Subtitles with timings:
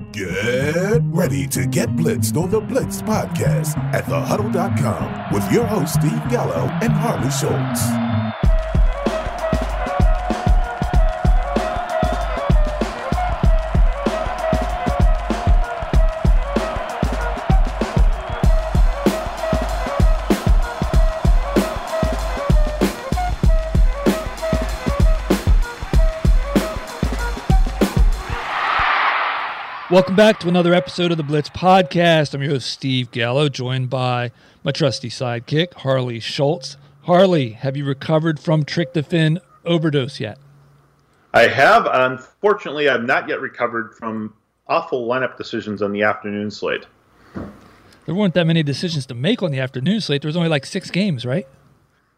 [0.00, 6.28] Get ready to get blitzed on the Blitz podcast at thehuddle.com with your hosts Steve
[6.28, 8.13] Gallo and Harley Schultz.
[29.94, 32.34] Welcome back to another episode of the Blitz Podcast.
[32.34, 34.32] I'm your host, Steve Gallo, joined by
[34.64, 36.76] my trusty sidekick, Harley Schultz.
[37.02, 40.36] Harley, have you recovered from tryptophan overdose yet?
[41.32, 41.86] I have.
[41.86, 44.34] Unfortunately, I've not yet recovered from
[44.66, 46.86] awful lineup decisions on the afternoon slate.
[48.06, 50.22] There weren't that many decisions to make on the afternoon slate.
[50.22, 51.46] There was only like six games, right?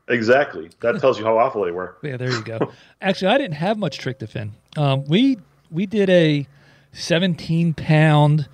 [0.09, 0.71] Exactly.
[0.81, 1.99] That tells you how awful they were.
[2.03, 2.73] Yeah, there you go.
[3.03, 4.53] Actually, I didn't have much tryptophan.
[4.79, 5.37] Um, we
[5.71, 6.47] we did a
[6.97, 8.49] 17 pound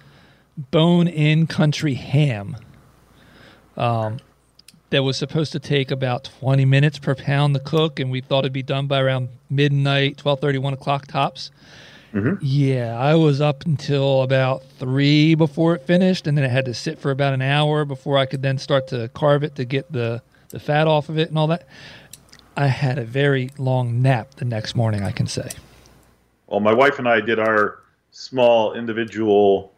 [0.56, 2.56] bone in country ham.
[3.76, 4.18] Um,
[4.90, 8.40] that was supposed to take about 20 minutes per pound to cook and we thought
[8.40, 11.50] it'd be done by around midnight 12.30 1 o'clock tops.
[12.12, 12.34] Mm-hmm.
[12.42, 16.74] yeah i was up until about 3 before it finished and then it had to
[16.74, 19.90] sit for about an hour before i could then start to carve it to get
[19.90, 21.66] the, the fat off of it and all that.
[22.54, 25.48] I had a very long nap the next morning i can say.
[26.48, 27.81] Well, my wife and I did our
[28.12, 29.72] small individual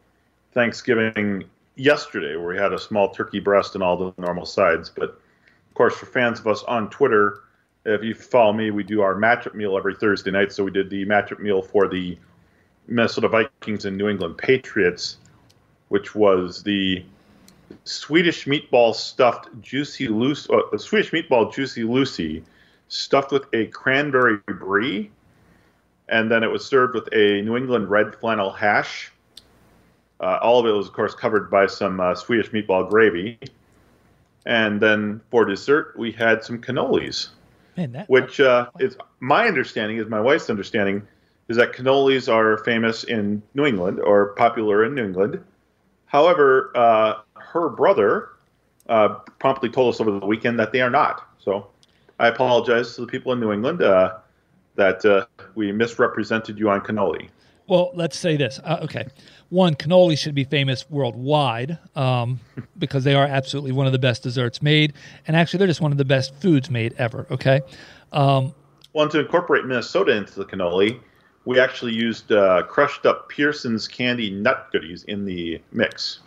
[0.52, 1.44] Thanksgiving
[1.77, 4.90] yesterday, where we had a small turkey breast and all the normal sides.
[4.90, 7.40] But of course, for fans of us on Twitter,
[7.84, 10.52] if you follow me, we do our matchup meal every Thursday night.
[10.52, 12.18] So we did the matchup meal for the
[12.86, 15.18] Minnesota Vikings and New England Patriots,
[15.88, 17.05] which was the
[17.84, 22.44] Swedish meatball stuffed juicy loose, uh, Swedish meatball juicy Lucy,
[22.88, 25.10] stuffed with a cranberry brie
[26.08, 29.10] and then it was served with a New England red flannel hash.
[30.20, 33.38] Uh, all of it was, of course, covered by some uh, Swedish meatball gravy.
[34.46, 37.30] And then for dessert, we had some cannolis,
[37.77, 41.06] Man, that which uh, is my understanding, is my wife's understanding,
[41.48, 45.42] is that cannolis are famous in New England or popular in New England.
[46.07, 48.30] However, uh, her brother
[48.89, 49.08] uh,
[49.39, 51.27] promptly told us over the weekend that they are not.
[51.39, 51.68] So
[52.18, 54.18] I apologize to the people in New England uh,
[54.77, 57.29] that uh, we misrepresented you on cannoli.
[57.67, 58.61] Well, let's say this.
[58.62, 59.07] Uh, okay.
[59.48, 62.40] One, cannoli should be famous worldwide um,
[62.79, 64.92] because they are absolutely one of the best desserts made.
[65.27, 67.27] And actually, they're just one of the best foods made ever.
[67.30, 67.63] Okay.
[68.13, 68.55] Um,
[68.92, 71.01] Well, to incorporate Minnesota into the cannoli,
[71.46, 76.20] we actually used uh, crushed up Pearson's candy nut goodies in the mix.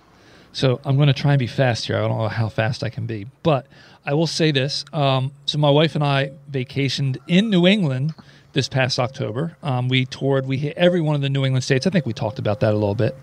[0.53, 1.97] so I'm going to try and be fast here.
[1.97, 3.27] I don't know how fast I can be.
[3.43, 3.67] But
[4.05, 4.85] I will say this.
[4.93, 8.13] Um, so my wife and I vacationed in New England
[8.57, 9.55] this past October.
[9.61, 11.85] Um, we toured, we hit every one of the New England states.
[11.85, 13.15] I think we talked about that a little bit.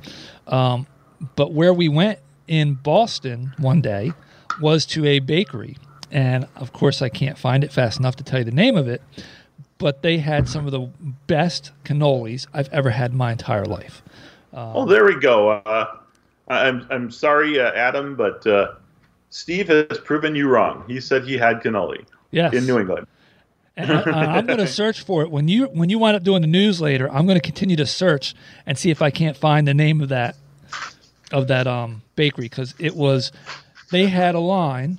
[0.46, 0.86] Um,
[1.34, 4.12] but where we went in Boston one day
[4.60, 5.76] was to a bakery.
[6.12, 8.86] And of course, I can't find it fast enough to tell you the name of
[8.86, 9.02] it.
[9.78, 10.88] But they had some of the
[11.26, 14.02] best cannolis I've ever had in my entire life.
[14.52, 15.50] oh, there we go.
[15.50, 15.96] Uh,
[16.46, 18.74] I'm, I'm sorry, uh, Adam, but uh,
[19.30, 20.84] Steve has proven you wrong.
[20.86, 22.54] He said he had cannoli Yes.
[22.54, 23.08] in New England.
[23.76, 26.42] And I, I'm going to search for it when you when you wind up doing
[26.42, 27.10] the news later.
[27.10, 28.34] I'm going to continue to search
[28.66, 30.36] and see if I can't find the name of that
[31.32, 33.32] of that um, bakery because it was
[33.90, 34.98] they had a line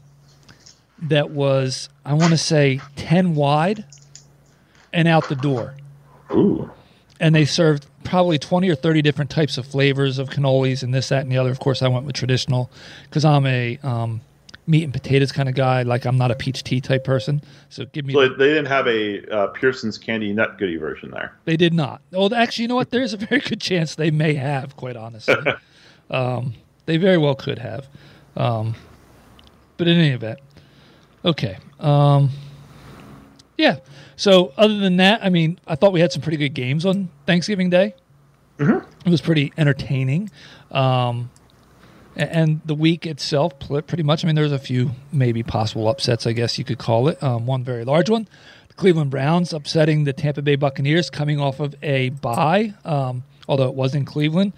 [1.01, 3.85] that was I want to say ten wide
[4.93, 5.75] and out the door,
[6.31, 6.71] Ooh.
[7.19, 11.09] and they served probably 20 or 30 different types of flavors of cannolis and this
[11.09, 11.49] that and the other.
[11.51, 12.69] Of course, I went with traditional
[13.05, 14.21] because I'm a um,
[14.67, 15.83] meat and potatoes kind of guy.
[15.83, 17.41] Like I'm not a peach tea type person.
[17.69, 21.35] So give me So they didn't have a uh, Pearson's candy nut goodie version there.
[21.45, 22.01] They did not.
[22.13, 22.89] Oh, actually, you know what?
[22.89, 24.75] There's a very good chance they may have.
[24.75, 25.35] Quite honestly,
[26.09, 26.53] um,
[26.85, 27.87] they very well could have.
[28.35, 28.75] Um,
[29.77, 30.39] but in any event,
[31.23, 31.57] okay.
[31.79, 32.29] Um,
[33.57, 33.77] yeah.
[34.15, 37.09] So other than that, I mean, I thought we had some pretty good games on
[37.25, 37.95] Thanksgiving Day.
[39.05, 40.31] It was pretty entertaining.
[40.71, 41.29] Um,
[42.15, 44.23] and the week itself, pretty much.
[44.23, 47.21] I mean, there's a few maybe possible upsets, I guess you could call it.
[47.21, 48.27] Um, one very large one,
[48.67, 52.73] the Cleveland Browns upsetting the Tampa Bay Buccaneers, coming off of a bye.
[52.85, 54.53] Um, although it was in Cleveland,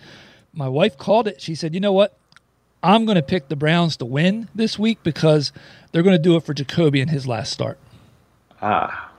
[0.54, 1.42] my wife called it.
[1.42, 2.18] She said, "You know what?
[2.84, 5.52] I'm going to pick the Browns to win this week because
[5.92, 7.80] they're going to do it for Jacoby in his last start."
[8.62, 9.12] Ah.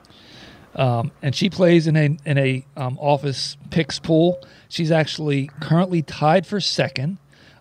[0.75, 4.41] um, and she plays in a in a um, office picks pool.
[4.69, 7.17] She's actually currently tied for second,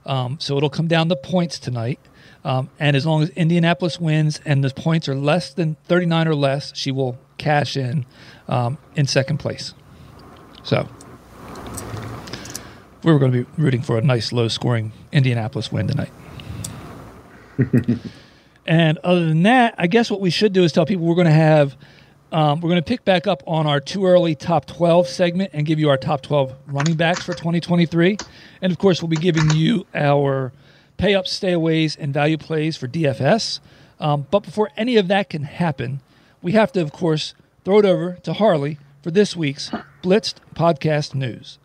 [0.08, 2.00] um, so it'll come down to points tonight.
[2.44, 6.34] Um, and as long as Indianapolis wins and the points are less than 39 or
[6.34, 8.06] less, she will cash in
[8.48, 9.74] um, in second place.
[10.62, 10.88] So
[13.02, 16.12] we were going to be rooting for a nice low scoring Indianapolis win tonight.
[18.66, 21.26] and other than that, I guess what we should do is tell people we're going
[21.26, 21.76] to have
[22.30, 25.66] um, we're going to pick back up on our too early top 12 segment and
[25.66, 28.18] give you our top 12 running backs for 2023.
[28.60, 30.52] And of course, we'll be giving you our
[30.98, 33.60] pay ups, stay aways, and value plays for DFS.
[34.00, 36.00] Um, but before any of that can happen,
[36.42, 37.34] we have to, of course,
[37.64, 39.70] throw it over to Harley for this week's
[40.02, 41.58] Blitzed Podcast News.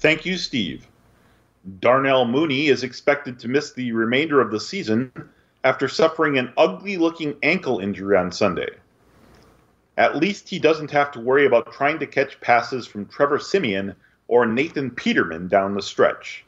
[0.00, 0.89] Thank you, Steve.
[1.78, 5.12] Darnell Mooney is expected to miss the remainder of the season
[5.62, 8.70] after suffering an ugly looking ankle injury on Sunday.
[9.98, 13.94] At least he doesn't have to worry about trying to catch passes from Trevor Siemian
[14.28, 16.44] or Nathan Peterman down the stretch.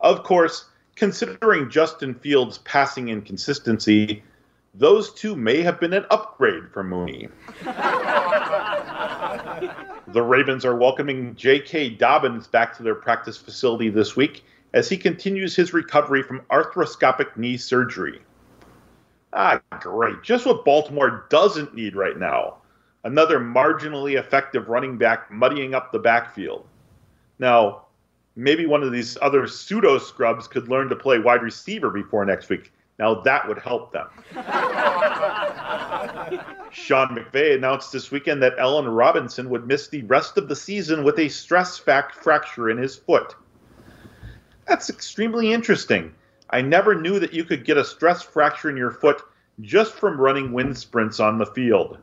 [0.00, 4.22] Of course, considering Justin Fields' passing inconsistency,
[4.74, 7.28] those two may have been an upgrade for Mooney.
[10.08, 11.90] the Ravens are welcoming J.K.
[11.90, 14.44] Dobbins back to their practice facility this week
[14.74, 18.20] as he continues his recovery from arthroscopic knee surgery.
[19.32, 20.22] Ah, great.
[20.22, 22.56] Just what Baltimore doesn't need right now.
[23.04, 26.66] Another marginally effective running back muddying up the backfield.
[27.38, 27.86] Now,
[28.36, 32.48] maybe one of these other pseudo scrubs could learn to play wide receiver before next
[32.48, 32.72] week.
[32.98, 34.08] Now that would help them.
[36.72, 41.04] Sean McVay announced this weekend that Allen Robinson would miss the rest of the season
[41.04, 43.36] with a stress fracture in his foot.
[44.66, 46.12] That's extremely interesting.
[46.50, 49.22] I never knew that you could get a stress fracture in your foot
[49.60, 51.98] just from running wind sprints on the field.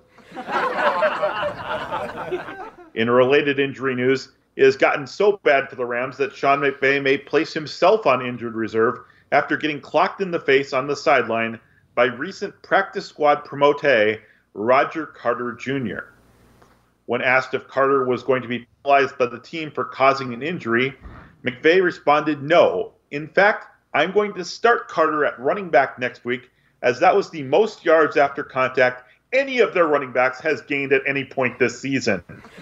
[2.95, 7.01] in related injury news, it has gotten so bad for the Rams that Sean McVay
[7.01, 8.99] may place himself on injured reserve
[9.35, 11.59] after getting clocked in the face on the sideline
[11.93, 13.83] by recent practice squad promote
[14.53, 16.13] Roger Carter Jr.
[17.05, 20.41] When asked if Carter was going to be penalized by the team for causing an
[20.41, 20.95] injury,
[21.43, 22.93] McVay responded, No.
[23.11, 26.49] In fact, I'm going to start Carter at running back next week,
[26.81, 29.03] as that was the most yards after contact
[29.33, 32.23] any of their running backs has gained at any point this season.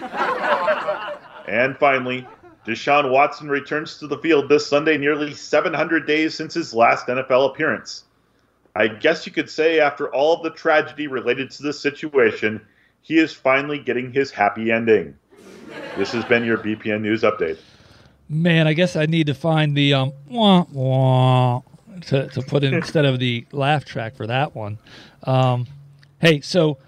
[1.46, 2.26] and finally,
[2.66, 7.50] Deshaun Watson returns to the field this Sunday, nearly 700 days since his last NFL
[7.50, 8.04] appearance.
[8.74, 12.60] I guess you could say, after all of the tragedy related to this situation,
[13.02, 15.16] he is finally getting his happy ending.
[15.96, 17.58] This has been your BPN News Update.
[18.28, 21.60] Man, I guess I need to find the um wah, wah,
[22.06, 24.78] to, to put in instead of the laugh track for that one.
[25.24, 25.66] Um,
[26.20, 26.78] hey, so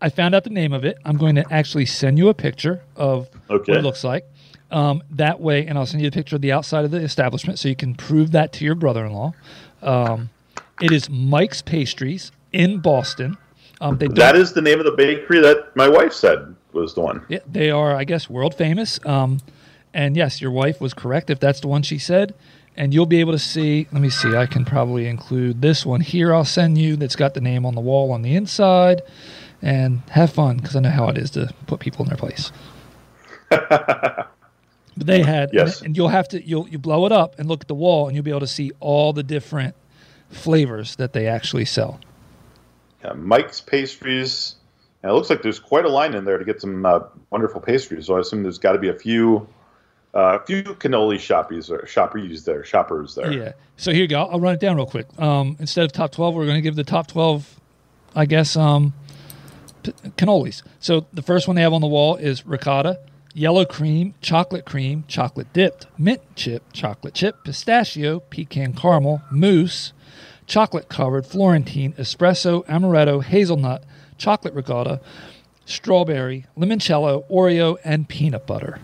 [0.00, 0.98] I found out the name of it.
[1.04, 3.72] I'm going to actually send you a picture of okay.
[3.72, 4.26] what it looks like.
[4.72, 7.58] Um, that way, and I'll send you a picture of the outside of the establishment
[7.58, 9.34] so you can prove that to your brother-in-law.
[9.82, 10.30] Um,
[10.80, 13.36] it is Mike's Pastries in Boston.
[13.82, 17.24] Um, that is the name of the bakery that my wife said was the one.
[17.28, 18.98] Yeah, they are, I guess, world famous.
[19.04, 19.40] Um,
[19.92, 22.34] and yes, your wife was correct if that's the one she said.
[22.74, 23.86] And you'll be able to see.
[23.92, 24.34] Let me see.
[24.34, 26.32] I can probably include this one here.
[26.32, 26.96] I'll send you.
[26.96, 29.02] That's got the name on the wall on the inside.
[29.60, 32.50] And have fun because I know how it is to put people in their place.
[34.96, 35.78] But they had, yes.
[35.78, 38.06] and, and, you'll have to you'll you blow it up and look at the wall,
[38.06, 39.74] and you'll be able to see all the different
[40.28, 41.98] flavors that they actually sell.
[43.04, 44.56] Yeah, Mike's pastries.
[45.02, 47.00] And it looks like there's quite a line in there to get some uh,
[47.30, 48.06] wonderful pastries.
[48.06, 49.48] So I assume there's got to be a few,
[50.14, 53.32] a uh, few cannoli shoppies or shoppers there, shoppers there.
[53.32, 53.52] Yeah.
[53.76, 54.22] So here you go.
[54.24, 55.06] I'll run it down real quick.
[55.18, 57.58] Um, instead of top twelve, we're going to give the top twelve,
[58.14, 58.94] I guess, um,
[59.82, 60.62] p- cannolis.
[60.78, 63.00] So the first one they have on the wall is ricotta
[63.34, 69.92] yellow cream, chocolate cream, chocolate dipped, mint chip, chocolate chip, pistachio, pecan caramel, mousse,
[70.46, 73.84] chocolate covered, Florentine, espresso, amaretto, hazelnut,
[74.18, 75.00] chocolate ricotta,
[75.64, 78.78] strawberry, limoncello, Oreo, and peanut butter.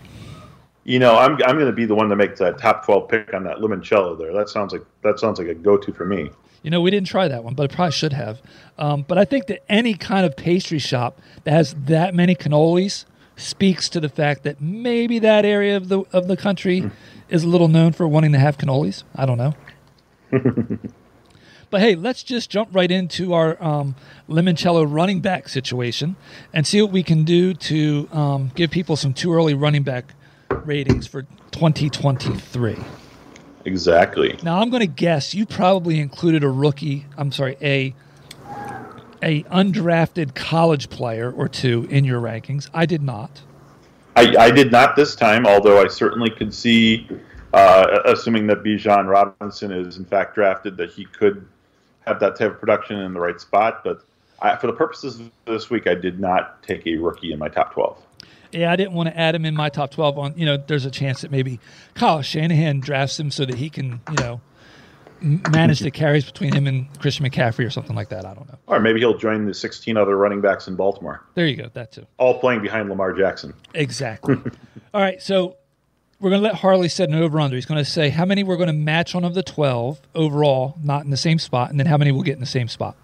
[0.83, 3.33] You know, I'm, I'm going to be the one to make that top 12 pick
[3.33, 4.33] on that limoncello there.
[4.33, 6.31] That sounds like that sounds like a go-to for me.
[6.63, 8.41] You know, we didn't try that one, but I probably should have.
[8.77, 13.05] Um, but I think that any kind of pastry shop that has that many cannolis
[13.39, 16.91] speaks to the fact that maybe that area of the of the country mm.
[17.29, 19.03] is a little known for wanting to have cannolis.
[19.15, 19.53] I don't know.
[21.69, 23.95] but hey, let's just jump right into our um,
[24.27, 26.15] limoncello running back situation
[26.53, 30.13] and see what we can do to um, give people some too early running back
[30.65, 32.77] ratings for 2023.
[33.65, 34.37] Exactly.
[34.43, 37.05] Now I'm going to guess you probably included a rookie.
[37.17, 37.93] I'm sorry, a
[39.21, 42.69] a undrafted college player or two in your rankings.
[42.73, 43.41] I did not.
[44.15, 47.07] I, I did not this time, although I certainly could see,
[47.53, 51.45] uh, assuming that Bijan Robinson is in fact drafted, that he could
[52.05, 53.83] have that type of production in the right spot.
[53.83, 54.03] But
[54.41, 57.49] I, for the purposes of this week, I did not take a rookie in my
[57.49, 58.01] top 12.
[58.51, 60.85] Yeah, I didn't want to add him in my top 12 on, you know, there's
[60.85, 61.59] a chance that maybe
[61.93, 64.41] Kyle Shanahan drafts him so that he can, you know,
[65.21, 68.25] manage the carries between him and Christian McCaffrey or something like that.
[68.25, 68.57] I don't know.
[68.67, 71.25] Or maybe he'll join the 16 other running backs in Baltimore.
[71.35, 71.69] There you go.
[71.73, 72.05] That too.
[72.17, 73.53] All playing behind Lamar Jackson.
[73.73, 74.35] Exactly.
[74.93, 75.21] All right.
[75.21, 75.57] So
[76.19, 77.55] we're going to let Harley set an over under.
[77.55, 80.77] He's going to say how many we're going to match on of the 12 overall,
[80.83, 82.95] not in the same spot, and then how many we'll get in the same spot.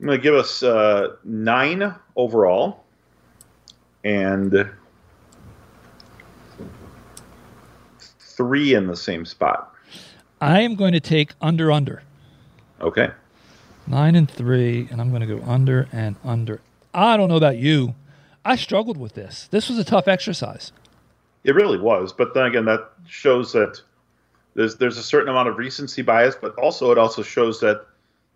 [0.00, 2.84] I'm going to give us uh, nine overall
[4.04, 4.70] and
[8.36, 9.73] three in the same spot.
[10.44, 12.02] I am going to take under under.
[12.80, 13.10] Okay.
[13.86, 16.60] Nine and three, and I'm going to go under and under.
[16.92, 17.94] I don't know about you.
[18.44, 19.48] I struggled with this.
[19.50, 20.70] This was a tough exercise.
[21.44, 23.80] It really was, but then again, that shows that
[24.54, 27.86] there's there's a certain amount of recency bias, but also it also shows that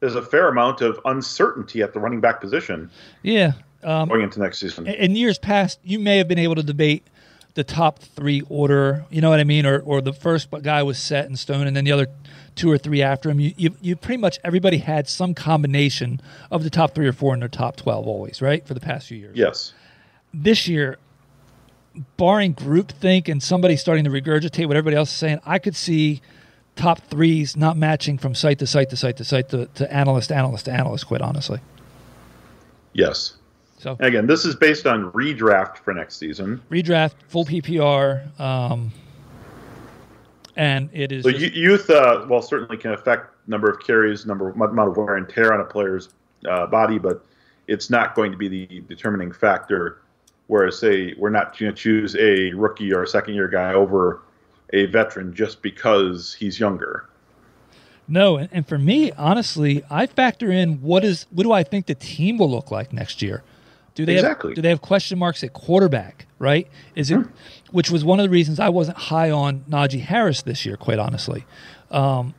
[0.00, 2.90] there's a fair amount of uncertainty at the running back position.
[3.22, 3.52] Yeah.
[3.82, 4.86] Um, going into next season.
[4.86, 7.06] In years past, you may have been able to debate
[7.54, 9.04] the top three order.
[9.10, 9.66] You know what I mean?
[9.66, 12.08] Or or the first guy was set in stone, and then the other
[12.54, 13.40] two or three after him.
[13.40, 17.34] You you, you pretty much everybody had some combination of the top three or four
[17.34, 18.66] in their top twelve always, right?
[18.66, 19.36] For the past few years.
[19.36, 19.72] Yes.
[20.34, 20.98] This year,
[22.16, 26.20] barring groupthink and somebody starting to regurgitate what everybody else is saying, I could see
[26.76, 30.30] top threes not matching from site to site to site to site to, to analyst,
[30.30, 31.60] analyst to analyst, quite honestly.
[32.92, 33.37] Yes.
[33.78, 36.60] So again, this is based on redraft for next season.
[36.70, 38.90] Redraft, full PPR, um,
[40.56, 41.22] and it is.
[41.22, 45.16] So just, youth, uh, well, certainly can affect number of carries, number amount of wear
[45.16, 46.08] and tear on a player's
[46.48, 47.24] uh, body, but
[47.68, 50.02] it's not going to be the determining factor.
[50.48, 54.22] Whereas, say, we're not going to choose a rookie or a second year guy over
[54.72, 57.08] a veteran just because he's younger.
[58.08, 61.86] No, and, and for me, honestly, I factor in what is what do I think
[61.86, 63.44] the team will look like next year.
[63.98, 64.50] Do they exactly.
[64.50, 66.26] have, do they have question marks at quarterback?
[66.38, 66.68] Right?
[66.94, 67.30] Is it hmm.
[67.72, 71.00] which was one of the reasons I wasn't high on Najee Harris this year, quite
[71.00, 71.44] honestly.
[71.90, 72.34] Um,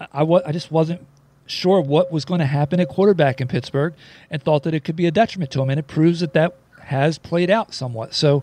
[0.00, 1.06] I, I, I just wasn't
[1.46, 3.94] sure what was going to happen at quarterback in Pittsburgh,
[4.32, 6.56] and thought that it could be a detriment to him, and it proves that that
[6.80, 8.12] has played out somewhat.
[8.12, 8.42] So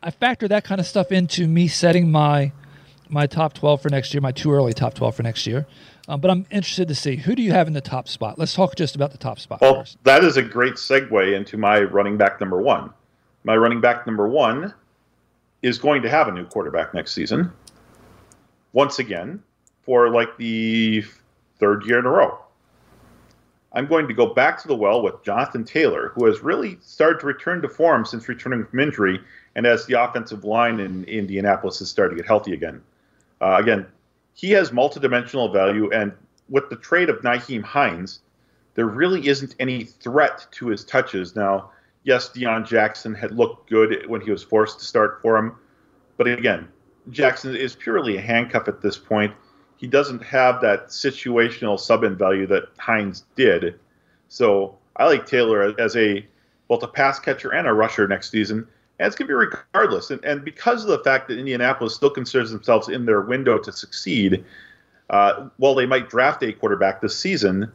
[0.00, 2.52] I factor that kind of stuff into me setting my
[3.08, 5.66] my top 12 for next year, my too early top 12 for next year.
[6.08, 8.38] Um, but I'm interested to see who do you have in the top spot.
[8.38, 9.98] Let's talk just about the top spot well, first.
[10.04, 12.90] That is a great segue into my running back number one.
[13.44, 14.72] My running back number one
[15.62, 17.52] is going to have a new quarterback next season.
[18.72, 19.42] Once again,
[19.82, 21.04] for like the
[21.58, 22.38] third year in a row.
[23.72, 27.20] I'm going to go back to the well with Jonathan Taylor, who has really started
[27.20, 29.20] to return to form since returning from injury,
[29.54, 32.82] and as the offensive line in Indianapolis has started to get healthy again.
[33.40, 33.86] Uh, again,
[34.36, 36.12] he has multidimensional value, and
[36.50, 38.20] with the trade of Nyheim Hines,
[38.74, 41.34] there really isn't any threat to his touches.
[41.34, 41.70] Now,
[42.04, 45.56] yes, Deon Jackson had looked good when he was forced to start for him,
[46.18, 46.68] but again,
[47.10, 49.32] Jackson is purely a handcuff at this point.
[49.78, 53.78] He doesn't have that situational sub in value that Hines did.
[54.28, 56.26] So I like Taylor as a
[56.68, 58.68] both a pass catcher and a rusher next season.
[58.98, 60.10] Going to be regardless.
[60.10, 63.72] And, and because of the fact that Indianapolis still considers themselves in their window to
[63.72, 64.44] succeed,
[65.10, 67.70] uh, while they might draft a quarterback this season,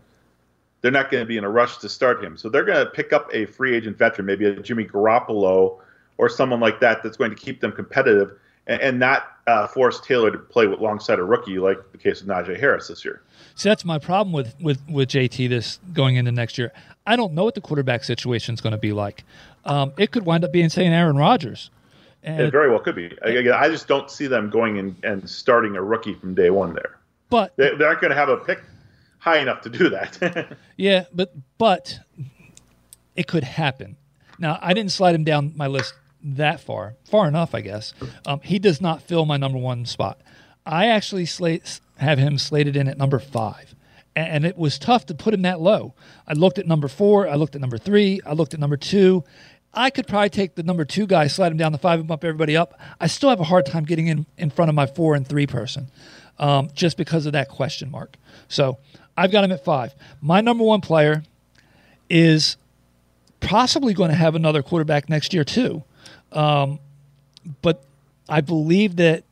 [0.81, 2.37] they're not going to be in a rush to start him.
[2.37, 5.77] So they're going to pick up a free agent veteran, maybe a Jimmy Garoppolo
[6.17, 8.33] or someone like that that's going to keep them competitive
[8.67, 12.27] and, and not uh, force Taylor to play alongside a rookie like the case of
[12.27, 13.21] Najee Harris this year.
[13.55, 16.71] See, that's my problem with, with, with JT this going into next year.
[17.05, 19.23] I don't know what the quarterback situation is going to be like.
[19.65, 21.69] Um, it could wind up being, say, Aaron Rodgers.
[22.23, 23.05] And it very well could be.
[23.21, 26.73] Again, I just don't see them going in and starting a rookie from day one
[26.73, 26.97] there.
[27.29, 28.61] But they, they aren't going to have a pick
[29.17, 30.55] high enough to do that.
[30.77, 31.99] yeah, but but
[33.15, 33.97] it could happen.
[34.37, 37.93] Now, I didn't slide him down my list that far, far enough, I guess.
[38.25, 40.19] Um, he does not fill my number one spot.
[40.65, 43.75] I actually slate, have him slated in at number five
[44.15, 45.93] and it was tough to put him that low.
[46.27, 49.23] I looked at number four, I looked at number three, I looked at number two.
[49.73, 52.25] I could probably take the number two guy, slide him down the five, and bump
[52.25, 52.77] everybody up.
[52.99, 55.47] I still have a hard time getting in in front of my four and three
[55.47, 55.87] person,
[56.39, 58.17] um, just because of that question mark.
[58.49, 58.79] So
[59.15, 59.95] I've got him at five.
[60.19, 61.23] My number one player
[62.09, 62.57] is
[63.39, 65.83] possibly going to have another quarterback next year too,
[66.31, 66.79] um,
[67.61, 67.83] but
[68.29, 69.23] I believe that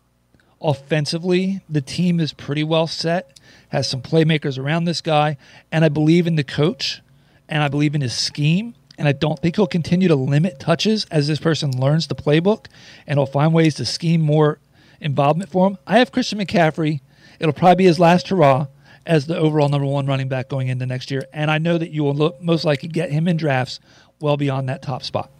[0.62, 3.40] offensively the team is pretty well set
[3.70, 5.38] has some playmakers around this guy,
[5.72, 7.02] and I believe in the coach,
[7.48, 11.06] and I believe in his scheme, and I don't think he'll continue to limit touches
[11.06, 12.66] as this person learns the playbook,
[13.08, 14.60] and he'll find ways to scheme more
[15.00, 15.78] involvement for him.
[15.88, 17.02] I have Christian McCaffrey.
[17.40, 18.68] It'll probably be his last hurrah,
[19.06, 21.26] as the overall number one running back going into next year.
[21.32, 23.80] And I know that you will look, most likely get him in drafts
[24.20, 25.32] well beyond that top spot.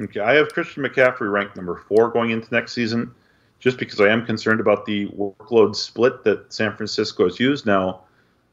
[0.00, 3.12] Okay, I have Christian McCaffrey ranked number four going into next season,
[3.58, 7.66] just because I am concerned about the workload split that San Francisco has used.
[7.66, 8.02] Now,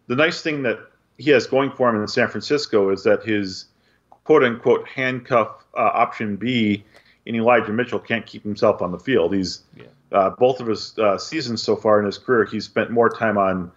[0.07, 0.79] the nice thing that
[1.17, 3.65] he has going for him in San Francisco is that his
[4.09, 6.83] quote unquote handcuff uh, option B
[7.25, 9.33] in Elijah Mitchell can't keep himself on the field.
[9.33, 9.85] He's yeah.
[10.11, 13.37] uh, both of his uh, seasons so far in his career, he's spent more time
[13.37, 13.71] on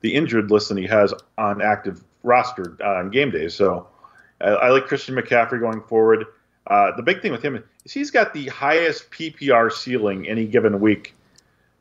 [0.00, 3.54] the injured list than he has on active roster uh, on game days.
[3.54, 3.88] So
[4.40, 6.26] I like Christian McCaffrey going forward.
[6.68, 10.80] Uh, the big thing with him is he's got the highest PPR ceiling any given
[10.80, 11.14] week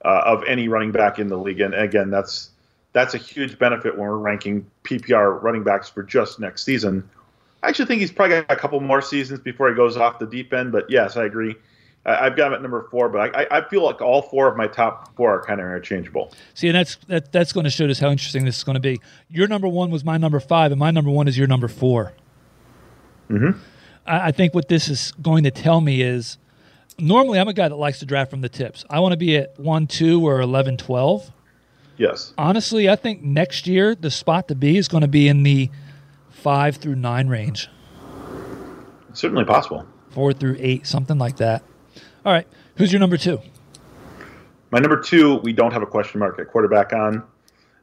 [0.03, 2.51] uh, of any running back in the league, and again, that's
[2.93, 7.07] that's a huge benefit when we're ranking PPR running backs for just next season.
[7.61, 10.25] I actually think he's probably got a couple more seasons before he goes off the
[10.25, 11.55] deep end, but yes, I agree.
[12.07, 14.67] I've got him at number four, but I, I, feel like all four of my
[14.67, 16.31] top four are kind of interchangeable.
[16.53, 18.79] See, and that's that, that's going to show us how interesting this is going to
[18.79, 19.01] be.
[19.29, 22.13] Your number one was my number five, and my number one is your number 4
[23.29, 23.59] mm-hmm.
[24.07, 26.37] I, I think what this is going to tell me is
[26.97, 28.85] normally I'm a guy that likes to draft from the tips.
[28.89, 31.31] I want to be at 1 2 or 11 12.
[31.97, 32.33] Yes.
[32.37, 35.69] Honestly, I think next year the spot to be is going to be in the
[36.29, 37.69] 5 through 9 range.
[39.09, 39.85] It's certainly possible.
[40.11, 41.63] 4 through 8, something like that.
[42.25, 42.47] All right.
[42.75, 43.39] Who's your number two?
[44.69, 47.23] My number two, we don't have a question mark at quarterback on.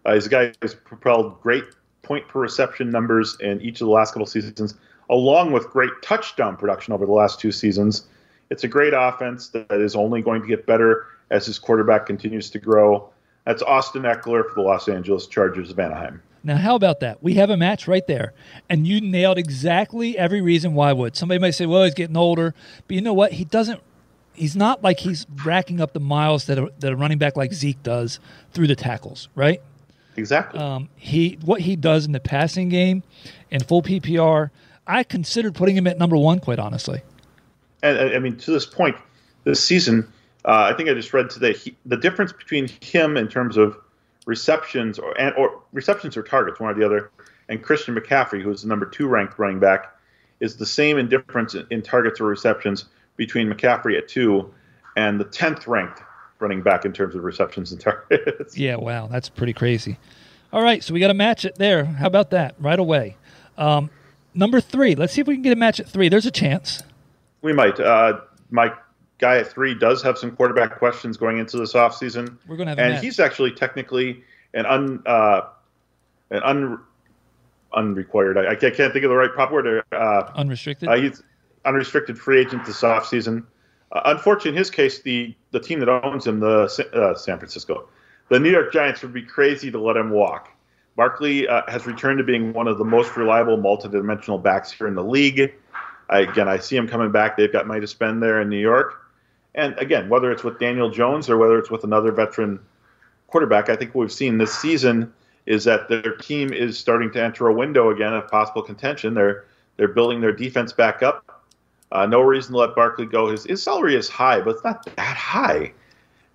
[0.05, 1.65] Uh, he's a guy who's propelled great
[2.03, 4.75] point per reception numbers in each of the last couple seasons
[5.11, 8.07] along with great touchdown production over the last two seasons.
[8.51, 12.51] It's a great offense that is only going to get better as his quarterback continues
[12.51, 13.09] to grow.
[13.45, 16.23] That's Austin Ekeler for the Los Angeles Chargers of Anaheim.
[16.43, 17.23] Now, how about that?
[17.23, 18.35] We have a match right there,
[18.69, 21.17] and you nailed exactly every reason why would.
[21.17, 22.55] Somebody might say, well, he's getting older,
[22.87, 23.33] but you know what?
[23.33, 23.81] He doesn't.
[24.35, 27.55] He's not like he's racking up the miles that a, that a running back like
[27.55, 28.21] Zeke does
[28.53, 29.63] through the tackles, right?
[30.17, 30.61] Exactly.
[30.61, 33.05] Um, he what he does in the passing game,
[33.51, 34.51] in full PPR,
[34.87, 37.03] I considered putting him at number one, quite honestly.
[37.83, 38.97] And I mean, to this point,
[39.45, 40.11] this season,
[40.45, 43.77] uh, I think I just read today he, the difference between him in terms of
[44.27, 47.11] receptions or and, or receptions or targets, one or the other,
[47.49, 49.95] and Christian McCaffrey, who's the number two ranked running back,
[50.41, 54.53] is the same in difference in, in targets or receptions between McCaffrey at two
[54.97, 56.01] and the tenth ranked
[56.39, 58.57] running back in terms of receptions and targets.
[58.65, 59.99] Yeah, wow, that's pretty crazy.
[60.53, 61.85] All right, so we got to match it there.
[61.85, 63.17] How about that right away?
[63.59, 63.91] Um,
[64.35, 64.95] Number three.
[64.95, 66.09] Let's see if we can get a match at three.
[66.09, 66.83] There's a chance.
[67.43, 67.79] We might.
[67.79, 68.21] Uh,
[68.51, 68.73] my
[69.19, 72.37] guy at three does have some quarterback questions going into this offseason.
[72.47, 74.23] We're going to have And he's actually technically
[74.55, 75.43] an un uh,
[76.31, 76.81] an un
[77.73, 78.39] unrequired.
[78.39, 79.85] I, I can't think of the right proper word.
[79.93, 80.89] Uh, unrestricted.
[80.89, 81.23] Uh, he's
[81.65, 83.45] unrestricted free agent this offseason.
[83.93, 87.89] Uh, unfortunately, in his case, the the team that owns him, the uh, San Francisco,
[88.29, 90.51] the New York Giants, would be crazy to let him walk.
[90.97, 94.95] Barkley uh, has returned to being one of the most reliable multidimensional backs here in
[94.95, 95.53] the league.
[96.09, 97.37] I, again, I see him coming back.
[97.37, 99.01] They've got money to spend there in New York.
[99.55, 102.61] And again, whether it's with Daniel Jones or whether it's with another veteran
[103.29, 105.13] quarterback, I think what we've seen this season
[105.47, 109.15] is that their team is starting to enter a window again of possible contention.
[109.15, 109.45] They're
[109.77, 111.43] they're building their defense back up.
[111.91, 113.29] Uh, no reason to let Barkley go.
[113.29, 115.73] His, his salary is high, but it's not that high.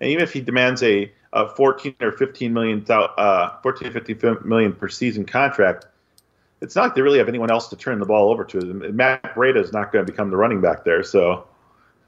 [0.00, 4.72] And even if he demands a a 14 or 15 million, uh, 14 50 million
[4.72, 5.86] per season contract,
[6.60, 8.60] it's not like they really have anyone else to turn the ball over to.
[8.92, 11.46] Matt Breida is not going to become the running back there, so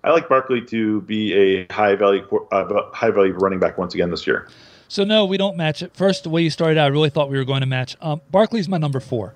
[0.05, 4.11] I like Barkley to be a high value uh, high value running back once again
[4.11, 4.49] this year.
[4.89, 5.95] So no, we don't match it.
[5.95, 7.97] First, the way you started out, I really thought we were going to match.
[8.03, 9.35] Um, Barkley's my number four.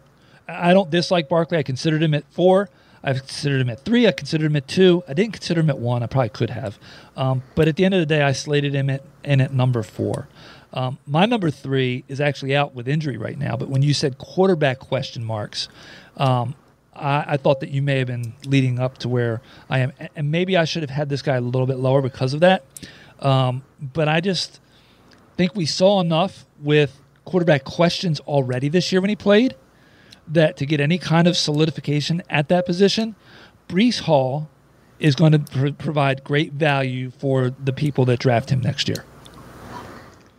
[0.49, 1.59] I don't dislike Barkley.
[1.59, 2.69] I considered him at four.
[3.07, 4.09] I've considered him at three.
[4.09, 5.05] I considered him at two.
[5.07, 6.03] I didn't consider him at one.
[6.03, 6.77] I probably could have.
[7.17, 9.85] Um, but at the end of the day, I slated him at, in at number
[9.85, 10.27] four.
[10.73, 13.57] Um, my number three is actually out with injury right now.
[13.57, 15.69] But when you said quarterback question marks,
[16.17, 16.57] um,
[16.93, 19.41] I, I, thought that you may have been leading up to where
[19.71, 19.93] I am.
[20.17, 22.65] And maybe I should have had this guy a little bit lower because of that.
[23.21, 24.61] Um, but I just
[25.37, 29.55] think we saw enough with quarterback questions already this year when he played
[30.29, 33.15] that to get any kind of solidification at that position,
[33.69, 34.49] Breece Hall
[34.99, 39.05] is going to pr- provide great value for the people that draft him next year.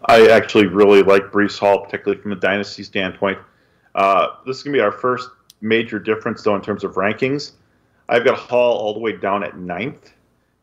[0.06, 3.38] I actually really like Breece Hall, particularly from a dynasty standpoint.
[3.96, 5.30] Uh, this is going to be our first
[5.62, 7.52] major difference, though, in terms of rankings.
[8.10, 10.14] I've got Hall all the way down at ninth.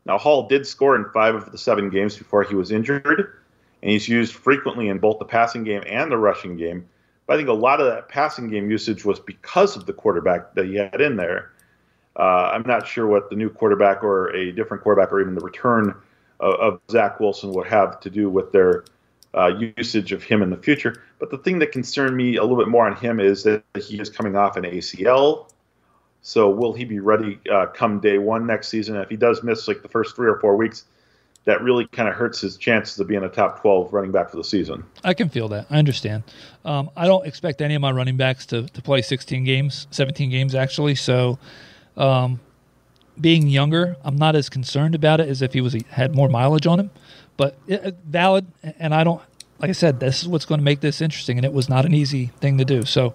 [0.05, 3.33] Now, Hall did score in five of the seven games before he was injured,
[3.81, 6.87] and he's used frequently in both the passing game and the rushing game.
[7.27, 10.53] But I think a lot of that passing game usage was because of the quarterback
[10.55, 11.51] that he had in there.
[12.17, 15.41] Uh, I'm not sure what the new quarterback or a different quarterback or even the
[15.41, 15.95] return
[16.39, 18.85] of, of Zach Wilson would have to do with their
[19.33, 21.03] uh, usage of him in the future.
[21.19, 23.99] But the thing that concerned me a little bit more on him is that he
[23.99, 25.49] is coming off an ACL.
[26.21, 28.95] So will he be ready uh, come day one next season?
[28.95, 30.85] If he does miss like the first three or four weeks,
[31.45, 34.37] that really kind of hurts his chances of being a top 12 running back for
[34.37, 34.83] the season.
[35.03, 35.67] I can feel that.
[35.69, 36.23] I understand.
[36.65, 40.29] Um, I don't expect any of my running backs to, to play 16 games, 17
[40.29, 40.95] games actually.
[40.95, 41.37] So,
[41.97, 42.39] um,
[43.19, 46.67] being younger, I'm not as concerned about it as if he was had more mileage
[46.67, 46.91] on him.
[47.37, 48.47] But it, valid,
[48.79, 49.21] and I don't.
[49.59, 51.85] Like I said, this is what's going to make this interesting, and it was not
[51.85, 52.83] an easy thing to do.
[52.83, 53.13] So,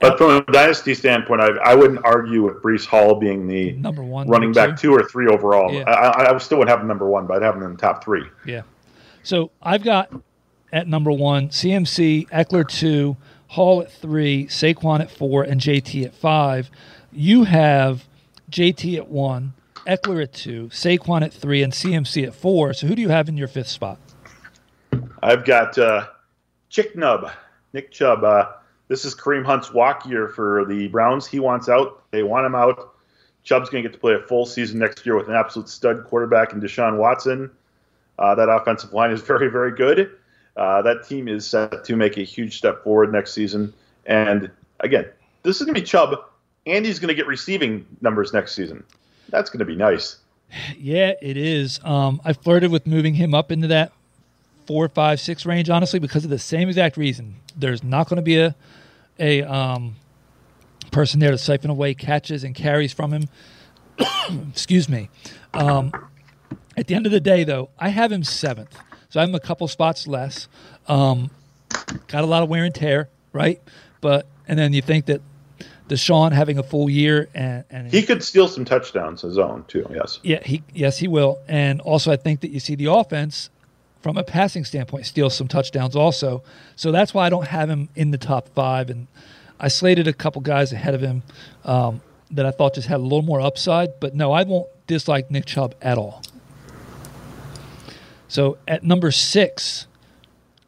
[0.00, 4.02] but from a dynasty standpoint, I, I wouldn't argue with Breece Hall being the number
[4.02, 5.72] one running number back two or three overall.
[5.72, 5.82] Yeah.
[5.82, 8.04] I, I still would have him number one, but I'd have him in the top
[8.04, 8.24] three.
[8.46, 8.62] Yeah.
[9.22, 10.12] So I've got
[10.72, 13.16] at number one CMC, Ekeler two,
[13.48, 16.70] Hall at three, Saquon at four, and JT at five.
[17.12, 18.04] You have
[18.50, 19.54] JT at one,
[19.86, 22.72] Ekeler at two, Saquon at three, and CMC at four.
[22.74, 23.98] So who do you have in your fifth spot?
[25.22, 26.08] I've got uh,
[26.68, 27.30] Chick Nub,
[27.72, 28.24] Nick Chubb.
[28.24, 28.46] Uh,
[28.88, 31.26] this is Kareem Hunt's walk year for the Browns.
[31.26, 32.02] He wants out.
[32.10, 32.94] They want him out.
[33.42, 36.04] Chubb's going to get to play a full season next year with an absolute stud
[36.04, 37.50] quarterback in Deshaun Watson.
[38.18, 40.10] Uh, that offensive line is very, very good.
[40.56, 43.72] Uh, that team is set to make a huge step forward next season.
[44.06, 45.06] And again,
[45.42, 46.16] this is going to be Chubb,
[46.66, 48.84] and he's going to get receiving numbers next season.
[49.30, 50.16] That's going to be nice.
[50.78, 51.80] Yeah, it is.
[51.82, 53.90] Um, I flirted with moving him up into that
[54.66, 57.36] four, five, six range, honestly, because of the same exact reason.
[57.56, 58.54] There's not going to be a
[59.18, 59.96] a um,
[60.90, 63.28] person there to siphon away catches and carries from him.
[64.50, 65.08] Excuse me.
[65.52, 65.92] Um,
[66.76, 68.76] at the end of the day, though, I have him seventh,
[69.08, 70.48] so I'm a couple spots less.
[70.88, 71.30] Um,
[72.08, 73.62] got a lot of wear and tear, right?
[74.00, 75.20] But and then you think that
[75.88, 79.86] Deshaun having a full year and, and he could steal some touchdowns his own too.
[79.90, 80.18] Yes.
[80.22, 83.50] Yeah, he yes he will, and also I think that you see the offense
[84.04, 86.42] from a passing standpoint steals some touchdowns also.
[86.76, 89.06] So that's why I don't have him in the top five, and
[89.58, 91.22] I slated a couple guys ahead of him
[91.64, 93.98] um, that I thought just had a little more upside.
[94.00, 96.22] But no, I won't dislike Nick Chubb at all.
[98.28, 99.86] So at number six,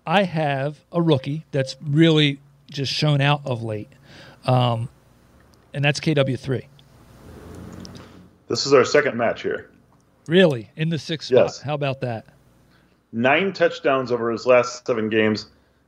[0.07, 3.91] I have a rookie that's really just shown out of late,
[4.47, 4.89] um,
[5.75, 6.65] and that's KW3.
[8.49, 9.69] This is our second match here.
[10.27, 11.45] Really, in the sixth spot.
[11.45, 11.61] Yes.
[11.61, 12.25] How about that?
[13.17, 15.47] Nine touchdowns over his last seven games.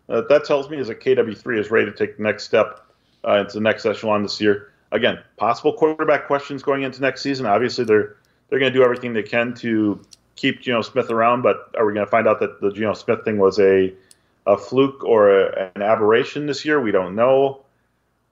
[0.08, 2.80] Uh, that tells me is that KW3 is ready to take the next step
[3.22, 4.72] uh, into the next echelon this year.
[4.92, 7.44] Again, possible quarterback questions going into next season.
[7.44, 8.16] Obviously, they're
[8.48, 10.00] they're going to do everything they can to
[10.36, 13.22] keep Geno Smith around, but are we going to find out that the Geno Smith
[13.26, 13.92] thing was a
[14.46, 16.80] a fluke or a, an aberration this year?
[16.80, 17.60] We don't know.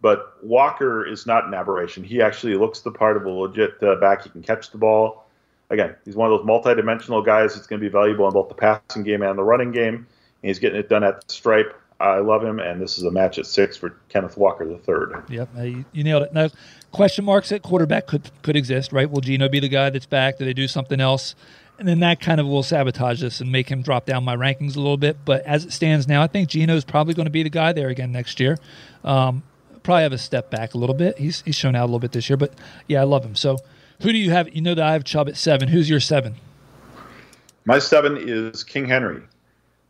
[0.00, 2.02] But Walker is not an aberration.
[2.02, 4.22] He actually looks the part of a legit uh, back.
[4.24, 5.25] He can catch the ball.
[5.70, 8.54] Again, he's one of those multi-dimensional guys that's going to be valuable in both the
[8.54, 9.94] passing game and the running game.
[9.94, 10.06] And
[10.42, 11.80] he's getting it done at the stripe.
[11.98, 15.24] I love him, and this is a match at six for Kenneth Walker the third.
[15.30, 15.48] Yep,
[15.92, 16.34] you, nailed it.
[16.34, 16.50] Now,
[16.92, 19.10] question marks at quarterback could could exist, right?
[19.10, 20.36] Will Geno be the guy that's back?
[20.36, 21.34] Do they do something else?
[21.78, 24.76] And then that kind of will sabotage this and make him drop down my rankings
[24.76, 25.18] a little bit.
[25.24, 27.88] But as it stands now, I think Geno's probably going to be the guy there
[27.88, 28.58] again next year.
[29.04, 29.42] Um,
[29.82, 31.16] probably have a step back a little bit.
[31.18, 32.52] He's he's shown out a little bit this year, but
[32.88, 33.34] yeah, I love him.
[33.34, 33.58] So,
[34.00, 34.54] who do you have?
[34.54, 35.68] You know that I have Chubb at seven.
[35.68, 36.34] Who's your seven?
[37.64, 39.22] My seven is King Henry.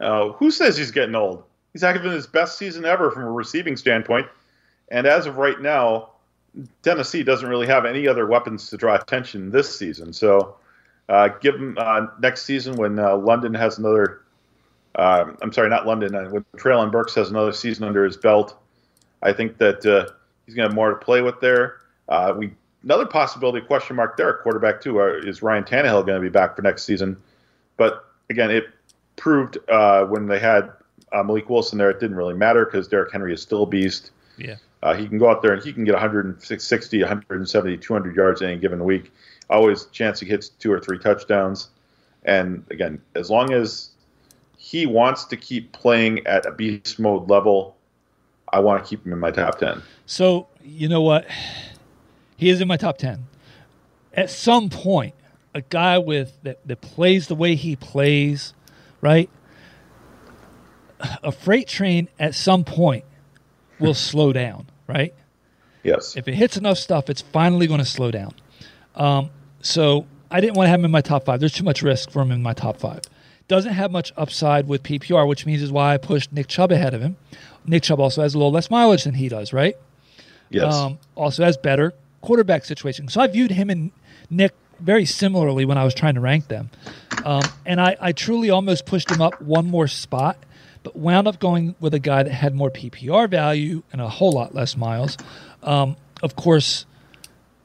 [0.00, 1.42] Uh, who says he's getting old?
[1.72, 4.26] He's having his best season ever from a receiving standpoint.
[4.90, 6.10] And as of right now,
[6.82, 10.12] Tennessee doesn't really have any other weapons to draw attention this season.
[10.12, 10.56] So
[11.08, 14.22] uh, give him uh, next season when uh, London has another.
[14.94, 16.14] Uh, I'm sorry, not London.
[16.14, 18.56] Uh, when Treylon Burks has another season under his belt,
[19.22, 20.10] I think that uh,
[20.46, 21.80] he's going to have more to play with there.
[22.36, 22.52] We
[22.86, 26.62] another possibility question mark there, quarterback too, is Ryan Tannehill going to be back for
[26.62, 27.16] next season?
[27.76, 28.68] But again, it
[29.16, 30.70] proved uh, when they had
[31.12, 34.12] uh, Malik Wilson there, it didn't really matter because Derrick Henry is still a beast.
[34.38, 34.54] Yeah.
[34.82, 38.56] Uh, he can go out there and he can get 160, 170, 200 yards any
[38.56, 39.12] given week.
[39.50, 41.70] Always chance he hits two or three touchdowns.
[42.24, 43.90] And again, as long as
[44.58, 47.76] he wants to keep playing at a beast mode level,
[48.52, 49.82] I want to keep him in my top 10.
[50.06, 51.26] So you know what?
[52.36, 53.26] He is in my top ten.
[54.12, 55.14] At some point,
[55.54, 58.54] a guy with that, that plays the way he plays,
[59.00, 59.30] right?
[61.22, 63.04] A freight train at some point
[63.78, 65.14] will slow down, right?
[65.82, 66.16] Yes.
[66.16, 68.34] If it hits enough stuff, it's finally going to slow down.
[68.94, 71.40] Um, so I didn't want to have him in my top five.
[71.40, 73.02] There's too much risk for him in my top five.
[73.48, 76.94] Doesn't have much upside with PPR, which means is why I pushed Nick Chubb ahead
[76.94, 77.16] of him.
[77.64, 79.76] Nick Chubb also has a little less mileage than he does, right?
[80.50, 80.74] yes.
[80.74, 81.94] Um, also has better
[82.26, 83.08] quarterback situation.
[83.08, 83.92] So I viewed him and
[84.28, 86.70] Nick very similarly when I was trying to rank them.
[87.24, 90.36] Um, and I, I truly almost pushed him up one more spot
[90.86, 94.30] but wound up going with a guy that had more PPR value and a whole
[94.30, 95.16] lot less miles.
[95.64, 96.86] Um, of course,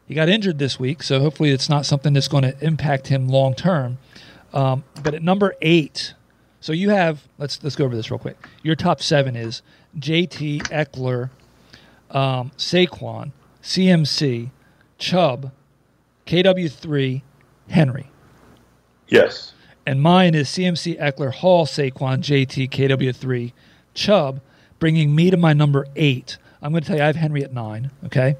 [0.08, 3.28] he got injured this week, so hopefully it's not something that's going to impact him
[3.28, 4.00] long term.
[4.56, 6.15] Um, but at number eight,
[6.62, 8.38] so you have let's let's go over this real quick.
[8.63, 9.62] Your top seven is
[10.00, 11.30] JT Ekeler,
[12.10, 14.52] um, Saquon, CMC,
[14.97, 15.52] Chubb,
[16.26, 17.21] KW3,
[17.69, 18.10] Henry.
[19.08, 19.54] Yes.
[19.86, 23.52] And mine is CMC, Ekeler, Hall, Saquon, JT, KW3,
[23.93, 24.41] Chubb,
[24.80, 26.38] bringing me to my number eight.
[26.62, 27.91] I'm going to tell you I have Henry at nine.
[28.06, 28.36] Okay.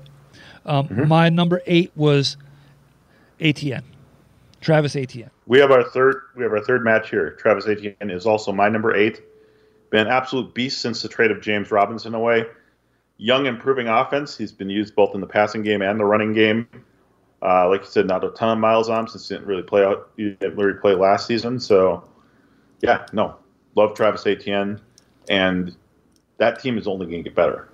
[0.66, 1.08] Um, Mm-hmm.
[1.08, 2.38] My number eight was
[3.40, 3.84] Etienne,
[4.62, 5.32] Travis Etienne.
[5.48, 6.22] We have our third.
[6.36, 7.32] We have our third match here.
[7.32, 9.22] Travis Etienne is also my number eight.
[9.90, 12.46] Been an absolute beast since the trade of James Robinson away.
[13.24, 14.36] Young, improving offense.
[14.36, 16.68] He's been used both in the passing game and the running game.
[17.44, 19.62] Uh, like you said, not a ton of miles on him since he didn't really
[19.62, 20.10] play out.
[20.18, 21.60] He didn't really play last season.
[21.60, 22.04] So,
[22.82, 23.36] yeah, no,
[23.76, 24.82] love Travis Etienne,
[25.30, 25.76] and
[26.38, 27.70] that team is only going to get better.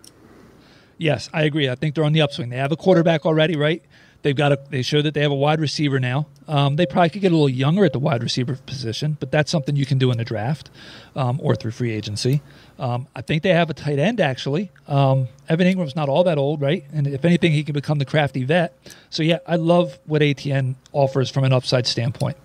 [0.98, 1.70] Yes, I agree.
[1.70, 2.50] I think they're on the upswing.
[2.50, 3.82] They have a quarterback already, right?
[4.24, 4.60] They've got a.
[4.70, 6.28] They showed that they have a wide receiver now.
[6.48, 9.52] Um, they probably could get a little younger at the wide receiver position, but that's
[9.52, 10.70] something you can do in the draft
[11.16, 12.42] um, or through free agency.
[12.80, 14.72] Um, I think they have a tight end actually.
[14.88, 16.84] Um, Evan Engram's not all that old, right?
[16.94, 18.78] And if anything, he can become the crafty vet.
[19.10, 22.38] So yeah, I love what Etienne offers from an upside standpoint.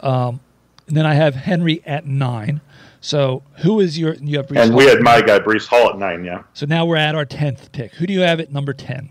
[0.00, 0.40] Um,
[0.86, 2.60] and then I have Henry at nine.
[3.00, 4.14] So who is your?
[4.14, 4.78] You have Breece And Hall.
[4.78, 6.24] we had my guy Breece Hall at nine.
[6.24, 6.42] Yeah.
[6.54, 7.92] So now we're at our tenth pick.
[7.94, 9.08] Who do you have at number ten?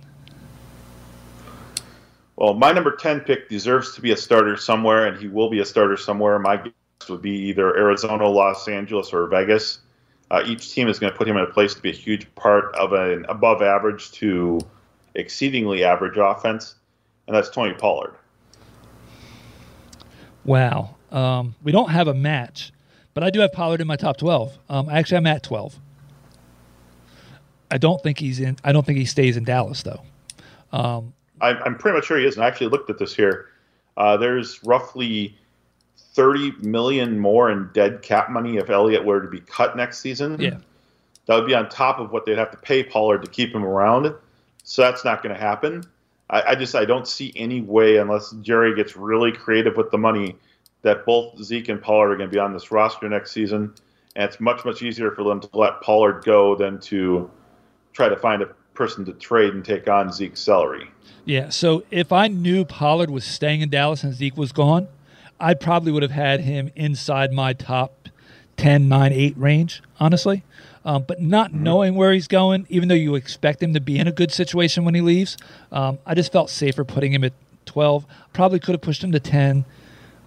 [2.36, 5.60] Well, my number 10 pick deserves to be a starter somewhere, and he will be
[5.60, 6.38] a starter somewhere.
[6.40, 9.80] My guess would be either Arizona, Los Angeles, or Vegas.
[10.32, 12.34] Uh, each team is going to put him in a place to be a huge
[12.36, 14.60] part of an above average to
[15.14, 16.76] exceedingly average offense,
[17.28, 18.16] and that's Tony Pollard.
[20.44, 20.96] Wow.
[21.12, 22.72] Um, we don't have a match,
[23.14, 24.58] but I do have Pollard in my top twelve.
[24.68, 25.80] Um, actually, I'm at twelve.
[27.72, 28.58] I don't think he's in.
[28.64, 30.02] I don't think he stays in Dallas though.
[30.72, 33.50] Um, I, I'm pretty much sure he is, and I actually looked at this here.
[33.98, 35.38] Uh, there's roughly
[35.98, 40.40] 30 million more in dead cap money if Elliott were to be cut next season.
[40.40, 40.58] yeah.
[41.26, 43.66] That would be on top of what they'd have to pay Pollard to keep him
[43.66, 44.14] around.
[44.64, 45.84] So that's not going to happen.
[46.30, 49.98] I, I just I don't see any way unless Jerry gets really creative with the
[49.98, 50.36] money
[50.84, 53.74] that both Zeke and Pollard are going to be on this roster next season.
[54.16, 57.30] And it's much much easier for them to let Pollard go than to
[57.94, 60.92] try to find a person to trade and take on Zeke's salary.
[61.26, 61.50] Yeah.
[61.50, 64.88] So if I knew Pollard was staying in Dallas and Zeke was gone,
[65.40, 68.10] I probably would have had him inside my top
[68.58, 70.44] 10, 9, 8 range, honestly.
[70.86, 74.08] Um, but not knowing where he's going, even though you expect him to be in
[74.08, 75.36] a good situation when he leaves,
[75.72, 77.34] um, I just felt safer putting him at
[77.66, 78.06] 12.
[78.34, 79.66] Probably could have pushed him to 10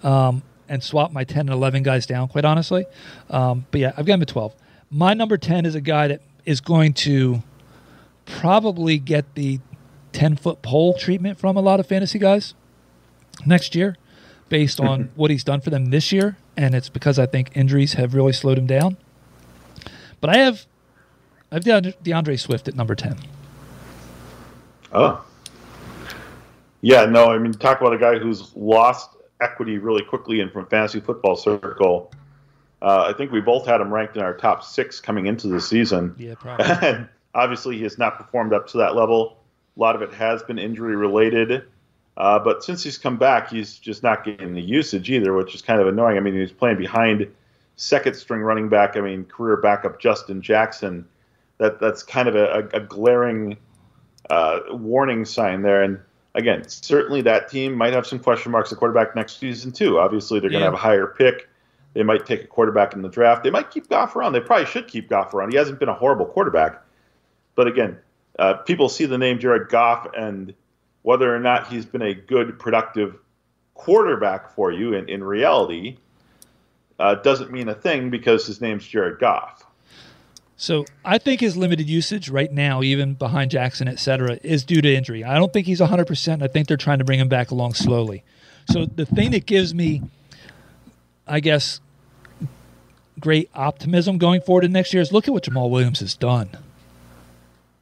[0.03, 2.87] um, and swapped my 10 and 11 guys down, quite honestly.
[3.31, 4.55] Um, but yeah, I've got him at 12.
[4.91, 7.43] My number 10 is a guy that is going to
[8.29, 9.61] probably get the
[10.13, 12.55] 10 foot pole treatment from a lot of fantasy guys
[13.47, 13.97] next year
[14.49, 16.37] based on what he's done for them this year.
[16.57, 18.97] And it's because I think injuries have really slowed him down.
[20.21, 20.67] But I have
[21.51, 23.17] I have D'Andre, D'Andre Swift at number 10.
[24.93, 25.25] Oh.
[26.81, 29.11] Yeah, no, I mean, talk about a guy who's lost
[29.41, 32.13] equity really quickly and from fantasy football circle.
[32.83, 35.61] Uh, I think we both had him ranked in our top six coming into the
[35.61, 36.15] season.
[36.19, 36.67] Yeah, probably.
[36.89, 39.39] and obviously, he has not performed up to that level.
[39.77, 41.65] A lot of it has been injury related.
[42.17, 45.63] Uh, but since he's come back, he's just not getting the usage either, which is
[45.63, 46.17] kind of annoying.
[46.17, 47.33] I mean, he's playing behind
[47.77, 48.97] second string running back.
[48.97, 51.07] I mean, career backup Justin Jackson.
[51.59, 53.57] That that's kind of a, a glaring
[54.31, 55.83] uh, warning sign there.
[55.83, 56.01] And
[56.35, 59.99] again, certainly that team might have some question marks at quarterback next season too.
[60.01, 60.73] Obviously, they're going to Yeah.
[60.73, 61.49] have a higher pick.
[61.95, 63.43] They might take a quarterback in the draft.
[63.45, 64.33] They might keep Goff around.
[64.33, 65.51] They probably should keep Goff around.
[65.53, 66.83] He hasn't been a horrible quarterback.
[67.59, 67.99] But again,
[68.39, 70.55] uh, people see the name Jared Goff and
[71.03, 73.17] whether or not he's been a good, productive
[73.75, 75.97] quarterback for you in, in reality
[77.01, 79.67] uh, doesn't mean a thing because his name's Jared Goff.
[80.57, 84.81] So I think his limited usage right now, even behind Jackson, et cetera, is due
[84.81, 85.25] to injury.
[85.25, 86.41] I don't think he's 100%.
[86.41, 88.23] I think they're trying to bring him back along slowly.
[88.71, 90.03] So the thing that gives me,
[91.27, 91.81] I guess,
[93.19, 96.51] great optimism going forward in next year is look at what Jamaal Williams has done.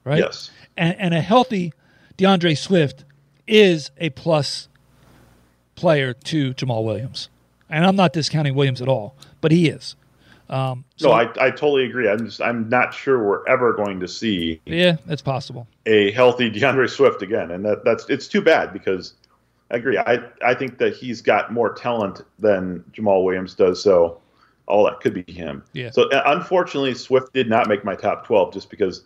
[0.06, 0.20] Right?
[0.20, 0.50] Yes.
[0.76, 1.72] And, and a healthy
[2.16, 3.04] D'Andre Swift
[3.46, 4.68] is a plus
[5.74, 7.28] player to Jamaal Williams.
[7.68, 9.96] And I'm not discounting Williams at all, but he is.
[10.48, 12.08] Um, so, No, I, I totally agree.
[12.08, 15.66] I'm just I'm not sure we're ever going to see yeah, that's possible.
[15.86, 19.14] a healthy D'Andre Swift again, and that, that's it's too bad because
[19.72, 19.98] I agree.
[19.98, 23.82] I I think that he's got more talent than Jamaal Williams does.
[23.82, 24.20] So
[24.66, 25.64] all that could be him.
[25.72, 25.90] Yeah.
[25.90, 29.02] So uh, unfortunately, Swift did not make my top 12 just because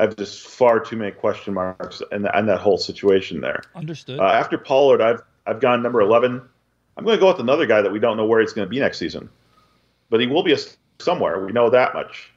[0.00, 3.62] I have just far too many question marks and and that whole situation there.
[3.74, 4.18] Understood.
[4.18, 6.40] Uh, after Pollard, I've I've gone number 11.
[6.96, 8.70] I'm going to go with another guy that we don't know where he's going to
[8.70, 9.28] be next season,
[10.08, 10.58] but he will be a,
[10.98, 11.44] somewhere.
[11.44, 12.32] We know that much.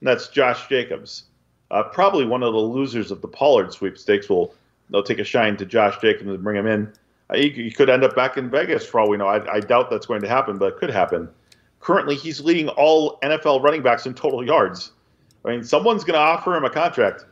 [0.00, 1.24] And that's Josh Jacobs.
[1.72, 4.54] Uh, probably one of the losers of the Pollard sweepstakes will
[4.90, 6.92] they'll take a shine to Josh Jacobs and bring him in.
[7.30, 9.26] Uh, he, he, could end up back in Vegas for all we know.
[9.26, 11.28] I, I doubt that's going to happen, but it could happen.
[11.80, 14.92] Currently, he's leading all NFL running backs in total yards.
[15.44, 17.24] I mean, someone's going to offer him a contract,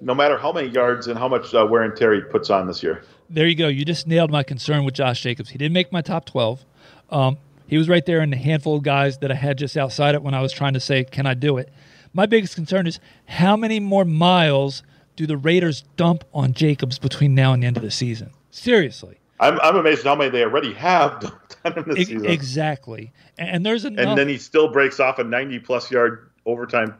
[0.00, 2.66] no matter how many yards and how much uh, wear and tear he puts on
[2.66, 3.02] this year.
[3.28, 3.68] There you go.
[3.68, 5.50] You just nailed my concern with Josh Jacobs.
[5.50, 6.64] He didn't make my top 12.
[7.10, 10.14] Um, he was right there in the handful of guys that I had just outside
[10.14, 11.70] it when I was trying to say, can I do it?
[12.12, 14.82] My biggest concern is how many more miles
[15.14, 18.30] do the Raiders dump on Jacobs between now and the end of the season?
[18.50, 19.20] Seriously.
[19.38, 21.32] I'm, I'm amazed how many they already have done
[21.76, 22.26] in this E- season.
[22.26, 23.12] Exactly.
[23.38, 24.04] And there's enough.
[24.04, 26.94] And then he still breaks off a 90 plus yard overtime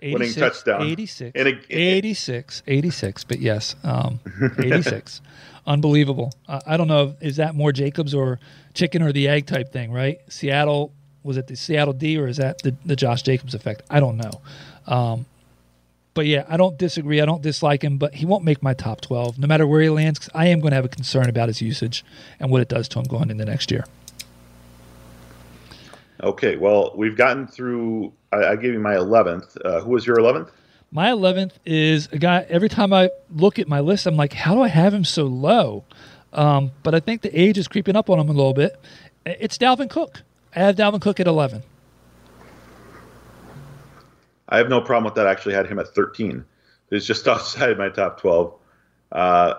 [0.00, 0.82] winning 86, touchdown.
[0.82, 4.20] 86, And a- 86, 86, but yes, um,
[4.58, 5.20] 86.
[5.66, 6.32] Unbelievable.
[6.48, 8.40] Uh, I don't know, is that more Jacobs or
[8.74, 10.18] chicken or the egg type thing, right?
[10.28, 13.82] Seattle, was it the Seattle D or is that the, the Josh Jacobs effect?
[13.88, 14.30] I don't know.
[14.88, 15.26] Um,
[16.14, 17.20] but yeah, I don't disagree.
[17.20, 19.88] I don't dislike him, but he won't make my top 12 no matter where he
[19.88, 22.04] lands 'cause I am going to have a concern about his usage
[22.40, 23.84] and what it does to him going into next year.
[26.22, 28.12] Okay, well, we've gotten through.
[28.32, 29.56] I, I gave you my 11th.
[29.64, 30.50] Uh, who was your 11th?
[30.90, 34.54] My 11th is a guy, every time I look at my list, I'm like, how
[34.54, 35.84] do I have him so low?
[36.34, 38.78] Um, but I think the age is creeping up on him a little bit.
[39.24, 40.22] It's Dalvin Cook.
[40.54, 41.62] I have Dalvin Cook at 11.
[44.50, 45.26] I have no problem with that.
[45.26, 46.44] I actually had him at 13.
[46.90, 48.54] He's just outside my top 12.
[49.12, 49.54] Uh,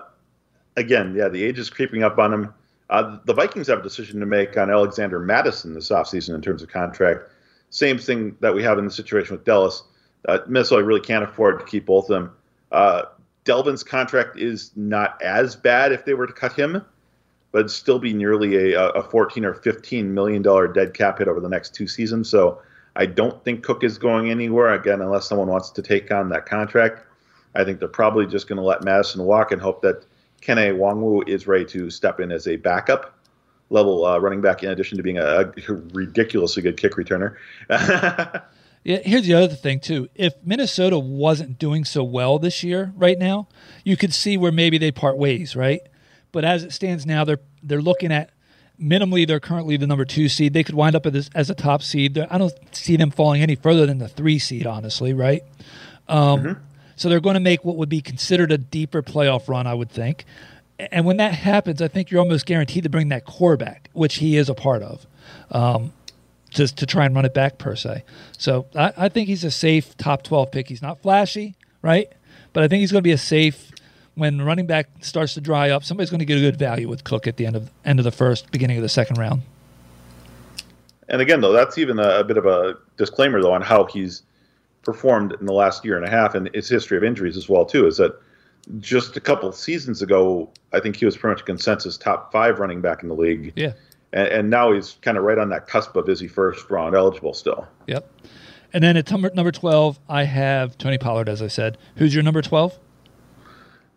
[0.76, 2.54] again, yeah, the age is creeping up on him.
[2.90, 6.62] Uh, the Vikings have a decision to make on Alexander Mattison this offseason in terms
[6.62, 7.30] of contract.
[7.70, 9.82] Same thing that we have in the situation with Dallas.
[10.28, 12.32] Uh, Minnesota really can't afford to keep both of them.
[12.70, 13.02] Uh,
[13.44, 16.84] Dalvin's contract is not as bad if they were to cut him,
[17.52, 21.40] but still be nearly a, a 14 or 15 million dollar dead cap hit over
[21.40, 22.28] the next two seasons.
[22.28, 22.60] So
[22.96, 26.46] I don't think Cook is going anywhere again unless someone wants to take on that
[26.46, 27.06] contract.
[27.54, 30.04] I think they're probably just going to let Mattison walk and hope that
[30.46, 33.18] Kene Nwangwu is ready to step in as a backup
[33.70, 37.36] level uh, running back in addition to being a, a ridiculously good kick returner.
[38.86, 40.10] Yeah, here's the other thing too.
[40.14, 43.48] If Minnesota wasn't doing so well this year, right now,
[43.82, 45.80] you could see where maybe they part ways, right?
[46.32, 48.30] But as it stands now, they're they're looking at
[48.78, 50.52] minimally they're currently the number two seed.
[50.52, 52.18] They could wind up as, as a top seed.
[52.18, 55.42] I don't see them falling any further than the three seed, honestly, right?
[56.06, 56.60] Um,
[56.96, 59.90] So they're going to make what would be considered a deeper playoff run, I would
[59.90, 60.24] think.
[60.78, 64.16] And when that happens, I think you're almost guaranteed to bring that core back, which
[64.16, 65.06] he is a part of.
[65.50, 65.92] Um,
[66.50, 68.04] just to try and run it back per se.
[68.38, 70.68] So I, I think he's a safe top 12 pick.
[70.68, 72.10] He's not flashy, right?
[72.52, 73.72] But I think he's going to be a safe
[74.14, 75.84] when running back starts to dry up.
[75.84, 78.04] Somebody's going to get a good value with Cook at the end of end of
[78.04, 79.42] the first, beginning of the second round.
[81.08, 84.22] and again, though, that's even a, a bit of a disclaimer, though, on how he's
[84.84, 87.64] performed in the last year and a half and his history of injuries as well,
[87.64, 88.20] too, is that
[88.78, 92.32] just a couple of seasons ago, I think he was pretty much a consensus top
[92.32, 93.52] five running back in the league.
[93.56, 93.72] Yeah.
[94.12, 96.94] And, and now he's kind of right on that cusp of is he first round
[96.94, 97.66] eligible still.
[97.86, 98.10] Yep.
[98.72, 101.78] And then at number number 12, I have Tony Pollard, as I said.
[101.96, 102.78] Who's your number 12?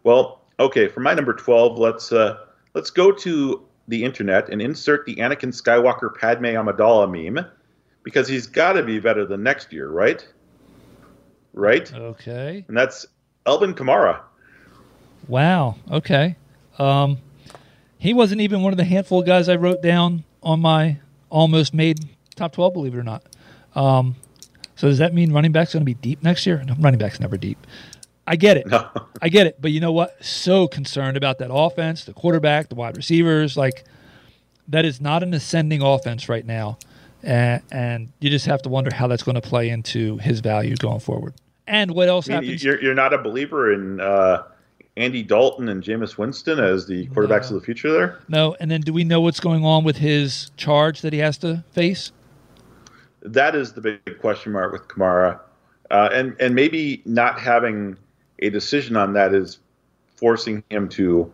[0.03, 2.37] Well, okay, for my number twelve, let's uh,
[2.73, 7.45] let's go to the internet and insert the Anakin Skywalker Padme Amidala meme
[8.03, 10.25] because he's got to be better than next year, right?
[11.57, 12.63] Right, Okay.
[12.67, 13.05] and that's
[13.45, 14.19] Alvin Kamara.
[15.27, 15.75] Wow.
[15.91, 16.35] Okay.
[16.77, 17.17] Um,
[17.97, 20.97] he wasn't even one of the handful of guys I wrote down on my
[21.29, 21.99] almost made
[22.35, 23.23] top 12, believe it or not.
[23.75, 24.15] Um,
[24.75, 26.63] so does that mean running back's going to be deep next year?
[26.65, 27.65] No, running back's never deep.
[28.27, 28.67] I get it.
[28.69, 28.87] No.
[29.21, 29.59] I get it.
[29.59, 30.23] But you know what?
[30.23, 33.57] So concerned about that offense, the quarterback, the wide receivers.
[33.57, 33.83] Like,
[34.67, 36.77] that is not an ascending offense right now.
[37.23, 40.75] And, and you just have to wonder how that's going to play into his value
[40.75, 41.33] going forward.
[41.67, 42.63] And what else I mean, happens?
[42.63, 44.43] you're, you're not a believer in uh,
[44.95, 47.57] Andy Dalton and Jameis Winston as the quarterbacks No.
[47.57, 48.19] of the future there?
[48.29, 51.37] No, and then do we know what's going on with his charge that he has
[51.39, 52.11] to face?
[53.21, 55.39] That is the big question mark with Kamara.
[55.91, 57.97] Uh, and, and maybe not having
[58.39, 59.59] a decision on that is
[60.15, 61.31] forcing him to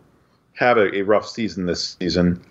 [0.54, 2.44] have a, a rough season this season.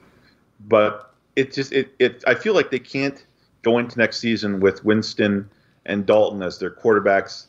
[0.69, 3.25] But it just it, it I feel like they can't
[3.63, 5.49] go into next season with Winston
[5.87, 7.47] and Dalton as their quarterbacks.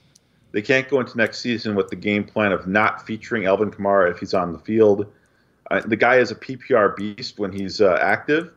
[0.54, 4.10] They can't go into next season with the game plan of not featuring Alvin Kamara
[4.12, 5.12] if he's on the field.
[5.72, 8.52] Uh, the guy is a PPR beast when he's uh, active,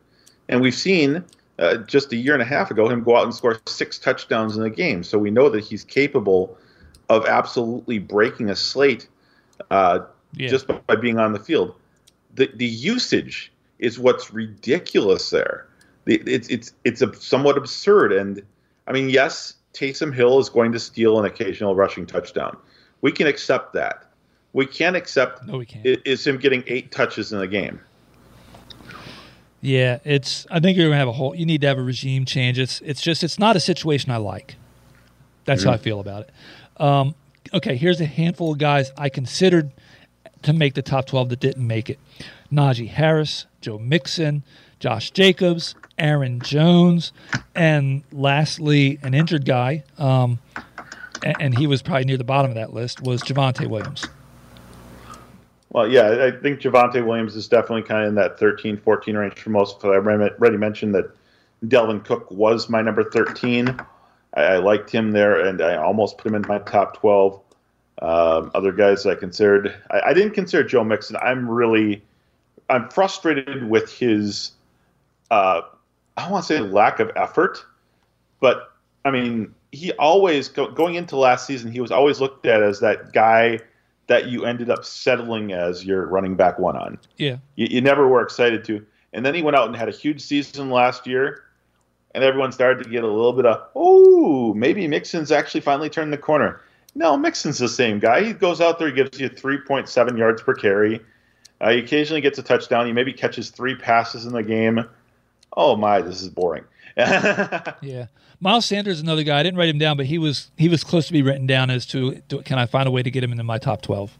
[0.47, 1.23] and we've seen
[1.57, 4.55] uh, just a year and a half ago him go out and score six touchdowns
[4.55, 5.03] in a game.
[5.03, 6.55] So we know that he's capable
[7.09, 9.07] of absolutely breaking a slate
[9.71, 9.99] uh,
[10.35, 10.49] Yeah.
[10.49, 11.73] just by being on the field.
[12.35, 15.65] The the usage is what's ridiculous there.
[16.05, 18.11] The- It's it's it's a somewhat absurd.
[18.11, 18.43] And
[18.85, 22.57] I mean, yes, Taysom Hill is going to steal an occasional rushing touchdown.
[23.01, 24.03] We can accept that.
[24.53, 25.85] We can't accept No, we can't.
[25.85, 27.79] is him getting eight touches in a game.
[29.61, 30.45] Yeah, it's.
[30.51, 31.35] I think you're gonna have a whole.
[31.35, 32.57] You need to have a regime change.
[32.59, 32.79] It's.
[32.81, 33.23] It's just.
[33.23, 34.55] It's not a situation I like.
[35.45, 36.81] That's how I feel about it.
[36.81, 37.15] Um,
[37.53, 39.71] okay, here's a handful of guys I considered
[40.43, 41.99] to make the top 12 that didn't make it:
[42.51, 44.43] Najee Harris, Joe Mixon,
[44.79, 47.11] Josh Jacobs, Aaron Jones,
[47.55, 49.83] and lastly, an injured guy.
[49.97, 50.39] Um,
[51.23, 53.01] a- and he was probably near the bottom of that list.
[53.01, 54.07] Was Javonte Williams?
[55.71, 59.17] Well, yeah, I I think Javonte Williams is definitely kind of in that 13, 14
[59.17, 59.83] range for most.
[59.83, 61.09] I already mentioned that
[61.65, 63.79] Dalvin Cook was my number 13.
[64.35, 67.41] I, I liked him there, and I almost put him in my top 12.
[67.99, 71.15] Um, other guys I considered, I, I didn't consider Joe Mixon.
[71.17, 72.03] I'm really,
[72.69, 74.51] I'm frustrated with his,
[75.31, 75.61] uh,
[76.15, 77.63] I don't want to say lack of effort,
[78.39, 78.73] but
[79.05, 82.79] I mean, he always go, going into last season, he was always looked at as
[82.79, 83.59] that guy
[84.07, 86.97] that you ended up settling as your running back one on.
[87.17, 87.37] Yeah.
[87.55, 88.85] You, you never were excited to.
[89.13, 91.43] And then he went out and had a huge season last year,
[92.15, 96.11] and everyone started to get a little bit of, oh, maybe Mixon's actually finally turned
[96.11, 96.61] the corner.
[96.95, 98.23] No, Mixon's the same guy.
[98.23, 101.01] He goes out there, he gives you 3.7 yards per carry.
[101.59, 102.85] Uh, he occasionally gets a touchdown.
[102.85, 104.85] He maybe catches three passes in the game.
[105.57, 106.63] Oh my, this is boring.
[107.81, 108.07] Yeah,
[108.39, 109.39] Miles Sanders is another guy.
[109.39, 111.69] I didn't write him down, but he was he was close to be written down
[111.69, 114.17] as to do, can I find a way to get him into my top twelve?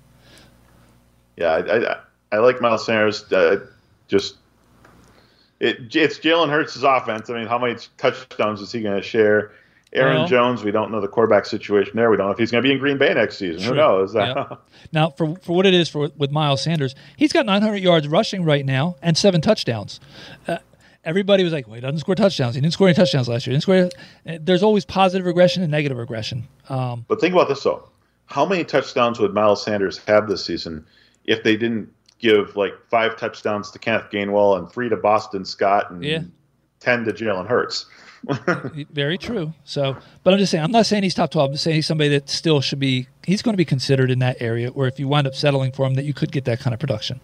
[1.37, 1.97] Yeah, I, I,
[2.33, 3.31] I like Miles Sanders.
[3.31, 3.65] Uh,
[4.07, 4.35] just
[5.59, 7.29] it, it's Jalen Hurts' offense.
[7.29, 9.51] I mean, how many touchdowns is he going to share?
[9.93, 12.11] Aaron Well- Jones, we don't know the quarterback situation there.
[12.11, 13.61] We don't know if he's going to be in Green Bay next season.
[13.61, 13.69] True.
[13.71, 14.13] Who knows?
[14.15, 14.55] Yeah.
[14.93, 18.43] Now, for for what it is for with Miles Sanders, he's got 900 yards rushing
[18.45, 19.99] right now and seven touchdowns.
[20.47, 20.59] Uh,
[21.07, 22.53] everybody was like, "Well, he doesn't score touchdowns.
[22.55, 23.53] He didn't score any touchdowns last year.
[23.53, 26.47] He didn't score." There's always positive regression and negative regression.
[26.69, 27.89] Um, but think about this though:
[28.27, 30.85] how many touchdowns would Miles Sanders have this season
[31.25, 35.89] if they didn't give like five touchdowns to Kenneth Gainwell and three to Boston Scott
[35.91, 36.21] and Yeah.
[36.79, 37.85] ten to Jalen Hurts?
[38.91, 39.53] very true.
[39.63, 41.49] So, but I'm just saying, I'm not saying he's top 12.
[41.49, 43.07] I'm just saying he's somebody that still should be.
[43.25, 44.69] He's going to be considered in that area.
[44.69, 46.79] Where if you wind up settling for him, that you could get that kind of
[46.79, 47.21] production.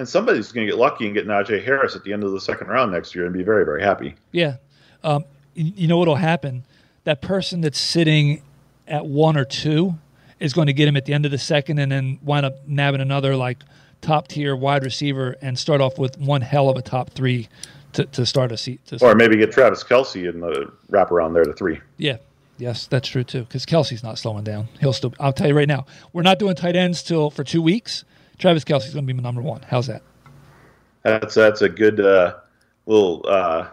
[0.00, 2.40] And somebody's going to get lucky and get Najee Harris at the end of the
[2.40, 4.14] second round next year and be very, very happy.
[4.32, 4.56] Yeah.
[5.04, 6.64] Um, you know what'll happen?
[7.04, 8.42] That person that's sitting
[8.88, 9.96] at one or two
[10.38, 12.66] is going to get him at the end of the second and then wind up
[12.66, 13.58] nabbing another like
[14.00, 17.50] top tier wide receiver and start off with one hell of a top three
[17.92, 18.82] to, to start a seat.
[18.86, 21.78] To Or maybe get Travis Kelce in the wraparound there to three.
[21.98, 22.16] yeah.
[22.56, 23.40] Yes, that's true too.
[23.42, 24.68] Because Kelce's not slowing down.
[24.80, 25.14] He'll still.
[25.20, 25.84] I'll tell you right now,
[26.14, 28.04] we're not doing tight ends till for two weeks.
[28.40, 29.60] Travis Kelce's going to be my number one.
[29.68, 30.02] How's that?
[31.02, 32.36] That's that's a good uh,
[32.86, 33.68] little uh,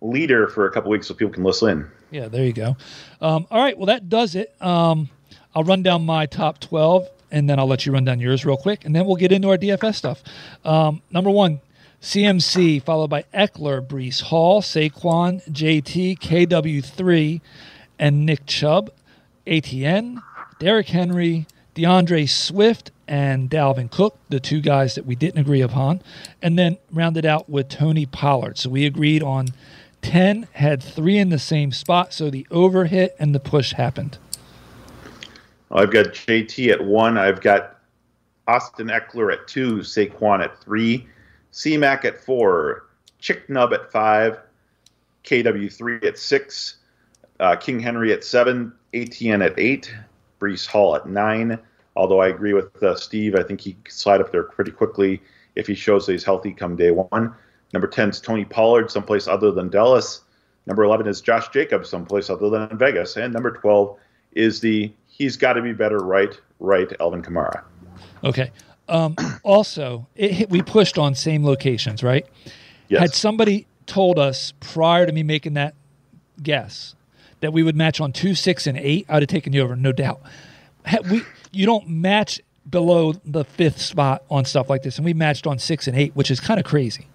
[0.00, 1.90] leader for a couple weeks so people can listen in.
[2.10, 2.76] Yeah, there you go.
[3.20, 4.54] Um, all right, well that does it.
[4.60, 5.10] Um,
[5.54, 8.56] I'll run down my top twelve, and then I'll let you run down yours real
[8.56, 10.22] quick, and then we'll get into our DFS stuff.
[10.64, 11.60] Um, number one,
[12.02, 17.40] CMC, followed by Ekeler, Breece Hall, Saquon, JT, KW3,
[17.98, 18.90] and Nick Chubb,
[19.46, 20.22] ATN,
[20.58, 26.00] Derrick Henry, D'Andre Swift, and Dalvin Cook, the two guys that we didn't agree upon,
[26.40, 28.56] and then rounded out with Tony Pollard.
[28.56, 29.48] So we agreed on
[30.02, 34.16] 10, had three in the same spot, so the over hit and the push happened.
[35.72, 37.18] I've got JT at one.
[37.18, 37.80] I've got
[38.46, 39.78] Austin Ekeler at two.
[39.78, 41.06] Saquon at three.
[41.52, 42.86] CMAC at four.
[43.18, 44.38] Chick Nub at five.
[45.24, 46.76] KW3 at six.
[47.40, 48.72] Uh, King Henry at seven.
[48.94, 49.94] ATN at eight.
[50.40, 51.58] Breece Hall at nine.
[51.96, 55.20] Although I agree with uh, Steve, I think he could slide up there pretty quickly
[55.56, 57.34] if he shows that he's healthy come day one.
[57.72, 60.22] Number 10 is Tony Pollard, someplace other than Dallas.
[60.66, 63.16] Number 11 is Josh Jacobs, someplace other than Vegas.
[63.16, 63.96] And number 12
[64.32, 67.62] is the he's got to be better right, right, Alvin Kamara.
[68.24, 68.50] Okay.
[68.88, 72.26] Um, also, it hit, we pushed on same locations, right?
[72.88, 73.00] Yes.
[73.00, 75.74] Had somebody told us prior to me making that
[76.42, 76.94] guess
[77.40, 79.92] that we would match on two, six, and eight, I'd have taken you over, no
[79.92, 80.20] doubt.
[81.10, 81.22] We,
[81.52, 85.58] you don't match below the fifth spot on stuff like this, and we matched on
[85.58, 87.06] six and eight, which is kind of crazy.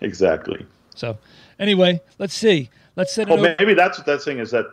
[0.00, 0.66] Exactly.
[0.94, 1.18] So,
[1.58, 2.70] anyway, let's see.
[2.96, 3.56] Let's set over.
[3.58, 4.66] maybe that's what that's saying is that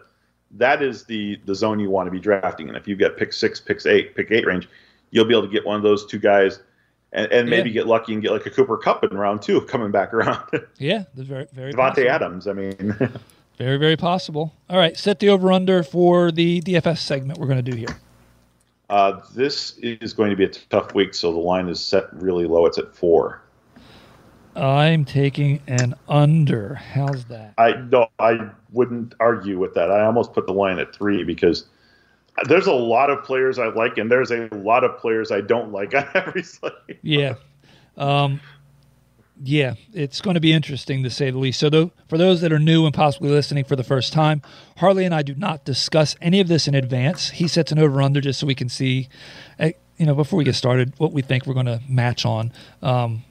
[0.52, 3.34] that is the the zone you want to be drafting and If you get pick
[3.34, 4.68] six, pick eight, pick eight range,
[5.12, 6.60] you'll be able to get one of those two guys.
[7.14, 7.74] and, and maybe Yeah.
[7.74, 10.44] get lucky and get like a Cooper Kupp in round two coming back around.
[10.78, 12.10] Yeah, very very Davante possible.
[12.10, 12.48] Adams.
[12.48, 12.96] I mean,
[13.58, 14.54] Very very possible.
[14.70, 17.96] All right, set the over under for the DFS segment we're going to do here.
[18.92, 22.46] Uh, this is going to be a tough week, so the line is set really
[22.46, 22.66] low.
[22.66, 23.42] It's at four.
[24.54, 26.76] I'm taking an under.
[26.76, 27.54] How's that?
[27.58, 29.90] I no, I wouldn't argue with that.
[29.90, 31.68] I almost put the line at three because
[32.50, 35.72] there's a lot of players I like, and there's a lot of players I don't
[35.72, 37.00] like on every slate.
[37.02, 37.36] Yeah.
[37.96, 38.42] Um,
[39.44, 41.60] yeah, it's going to be interesting to say the least.
[41.60, 44.42] So, though, for those that are new and possibly listening for the first time,
[44.78, 47.32] Harley and I do not discuss any of this in advance.
[47.32, 49.10] He sets an over under just so we can see,
[49.58, 52.52] eh, you know, before we get started, what we think we're going to match on.
[52.84, 53.24] Um,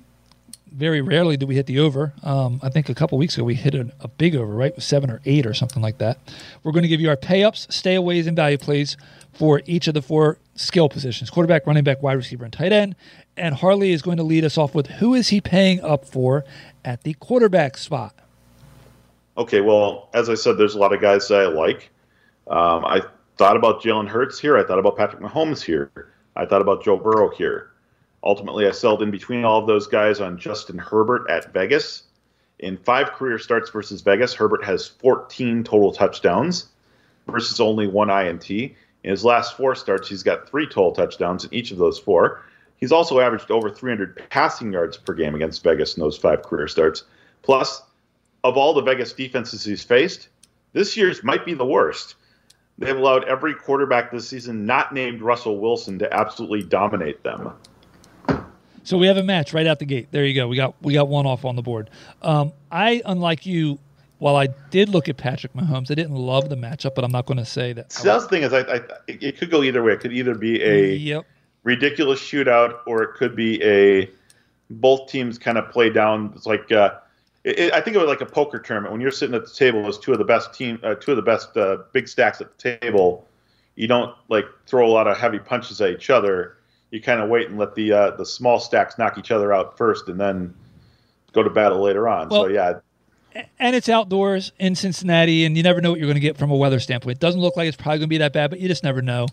[0.73, 2.13] very rarely do we hit the over.
[2.23, 4.75] Um, I think a couple weeks ago we hit a, a big over, right?
[4.75, 6.19] With seven or eight or something like that.
[6.63, 8.97] We're going to give you our pay ups, stayaways, and value plays
[9.41, 12.95] for each of the four skill positions quarterback, running back, wide receiver, and tight end.
[13.39, 16.45] And Harley is going to lead us off with who is he paying up for
[16.85, 18.15] at the quarterback spot?
[19.39, 21.89] Okay, well, as I said, there's a lot of guys that I like.
[22.49, 23.01] Um, I
[23.39, 24.59] thought about Jalen Hurts here.
[24.59, 25.91] I thought about Patrick Mahomes here.
[26.37, 27.71] I thought about Joe Burrow here.
[28.23, 32.03] Ultimately, I settled in between all of those guys on Justin Herbert at Vegas.
[32.59, 36.67] In five career starts versus Vegas, Herbert has 14 total touchdowns
[37.27, 38.75] versus only one INT.
[39.05, 42.43] In his last four starts, he's got three total touchdowns in each of those four.
[42.77, 46.69] He's also averaged over 300 passing yards per game against Vegas in those five career
[46.69, 47.05] starts.
[47.43, 47.83] Plus,
[48.45, 50.29] of all the Vegas defenses he's faced,
[50.73, 52.15] this year's might be the worst.
[52.79, 57.53] They've allowed every quarterback this season not named Russell Wilson to absolutely dominate them.
[58.85, 60.09] So we have a match right out the gate.
[60.11, 60.49] There you go.
[60.49, 61.91] We got we got one off on the board.
[62.23, 63.79] Um, I, unlike you,
[64.21, 67.27] while I did look at Patrick Mahomes, I didn't love the matchup, but I'm not
[67.27, 67.91] going to say that.
[67.91, 69.95] So that's the thing is, I, I, it could go either way.
[69.95, 71.27] It could either be a Yep.
[71.65, 74.11] ridiculous shootout, or it could be a
[74.69, 76.33] both teams kind of play down.
[76.37, 76.99] It's like uh,
[77.45, 78.93] it, I think of it like a poker tournament.
[78.93, 81.17] When you're sitting at the table as two of the best team, uh, two of
[81.17, 83.27] the best uh, big stacks at the table,
[83.75, 86.59] you don't like throw a lot of heavy punches at each other.
[86.91, 89.79] You kind of wait and let the uh, the small stacks knock each other out
[89.79, 90.55] first, and then
[91.33, 92.31] go to battle later on.
[92.31, 92.81] so yeah,
[93.59, 96.51] and it's outdoors in Cincinnati, and you never know what you're going to get from
[96.51, 97.19] a weather standpoint.
[97.19, 99.03] It doesn't look like it's probably going to be that bad, but you just never
[99.03, 99.27] know.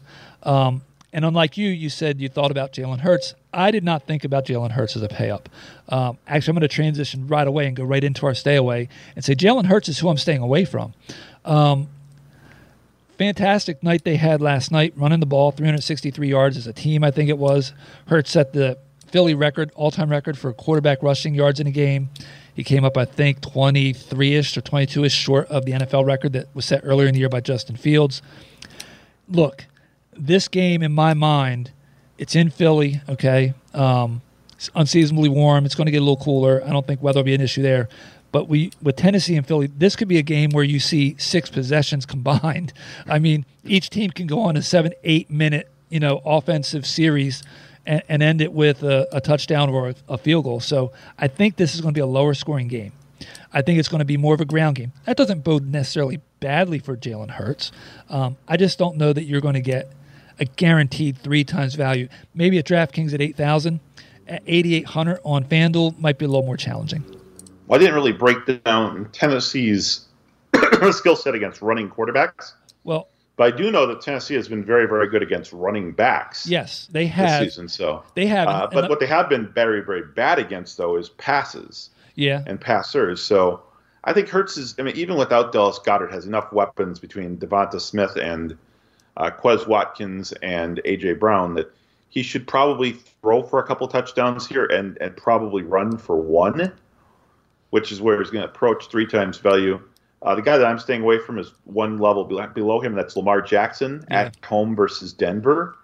[0.44, 0.82] Um,
[1.14, 3.34] and unlike you, you said you thought about Jalen Hurts.
[3.54, 5.50] I did not think about Jalen Hurts as a pay up.
[5.90, 8.90] Um, actually, I'm going to transition right away and go right into our stay away
[9.16, 10.94] and say Jalen Hurts is who I'm staying away from.
[11.46, 11.88] Um,
[13.18, 17.12] fantastic night they had last night, running the ball, 363 yards as a team, I
[17.12, 17.74] think it was.
[18.08, 18.78] Hurts set the
[19.08, 22.10] Philly record, all time record for quarterback rushing yards in a game.
[22.58, 26.34] He came up, I think, 23 ish or 22 ish short of the NFL record
[26.34, 28.24] that was set earlier in the year by Justin Fields.
[29.30, 29.66] Look,
[30.12, 31.70] this game, in my mind,
[32.18, 33.54] it's in Philly, okay?
[33.76, 34.24] Um,
[34.56, 35.68] it's unseasonably warm.
[35.68, 36.64] It's going to get a little cooler.
[36.66, 37.90] I don't think weather will be an issue there.
[38.32, 41.52] But we with Tennessee and Philly, this could be a game where you see six
[41.52, 42.74] possessions combined.
[43.06, 47.44] I mean, each team can go on a seven, eight minute, you know, offensive series
[47.88, 50.60] and, and end it with a, a touchdown or a, a field goal.
[50.60, 52.92] So I think this is going to be a lower scoring game.
[53.52, 54.92] I think it's going to be more of a ground game.
[55.06, 57.72] That doesn't bode necessarily badly for Jalen Hurts.
[58.10, 59.92] Um, I just don't know that you're going to get
[60.40, 62.10] a guaranteed three times value.
[62.36, 63.80] Maybe at DraftKings at 8,000,
[64.28, 67.04] at 8,800 on FanDuel might be a little more challenging.
[67.66, 70.06] Well, I didn't really break down Tennessee's
[70.92, 73.08] skill set against running quarterbacks, Well,
[73.38, 76.88] but I do know that Tennessee has been very, very good against running backs yes,
[76.92, 77.40] they have.
[77.40, 77.70] this season.
[77.70, 78.48] So, They have.
[78.48, 82.60] uh, but what they have been very, very bad against though is passes yeah, and
[82.60, 83.22] passers.
[83.22, 83.62] So,
[84.04, 84.76] I think Hurts is.
[84.80, 88.58] I mean, even without Dallas Goedert, has enough weapons between Devonta Smith and
[89.18, 91.72] uh, Quez Watkins and AJ Brown that
[92.10, 96.72] he should probably throw for a couple touchdowns here and and probably run for one,
[97.70, 99.80] which is where he's going to approach three times value.
[100.22, 102.96] Uh, the guy that I'm staying away from is one level below him.
[102.96, 104.22] That's Lamar Jackson Yeah.
[104.22, 105.76] at home versus Denver.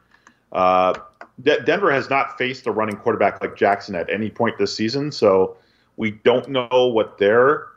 [0.51, 0.93] Uh,
[1.41, 5.11] De- Denver has not faced a running quarterback like Jackson at any point this season,
[5.11, 5.57] so
[5.97, 7.67] we don't know what their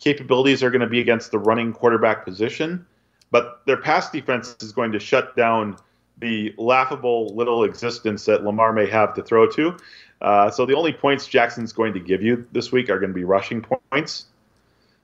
[0.00, 2.84] capabilities are going to be against the running quarterback position.
[3.30, 5.76] But their pass defense is going to shut down
[6.18, 9.76] the laughable little existence that Lamar may have to throw to.
[10.20, 13.14] Uh, so the only points Jackson's going to give you this week are going to
[13.14, 14.26] be rushing points.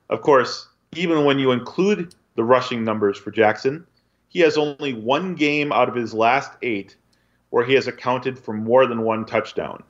[0.09, 3.85] Of course, even when you include the rushing numbers for Jackson,
[4.27, 6.95] he has only one game out of his last eight
[7.49, 9.83] where he has accounted for more than one touchdown.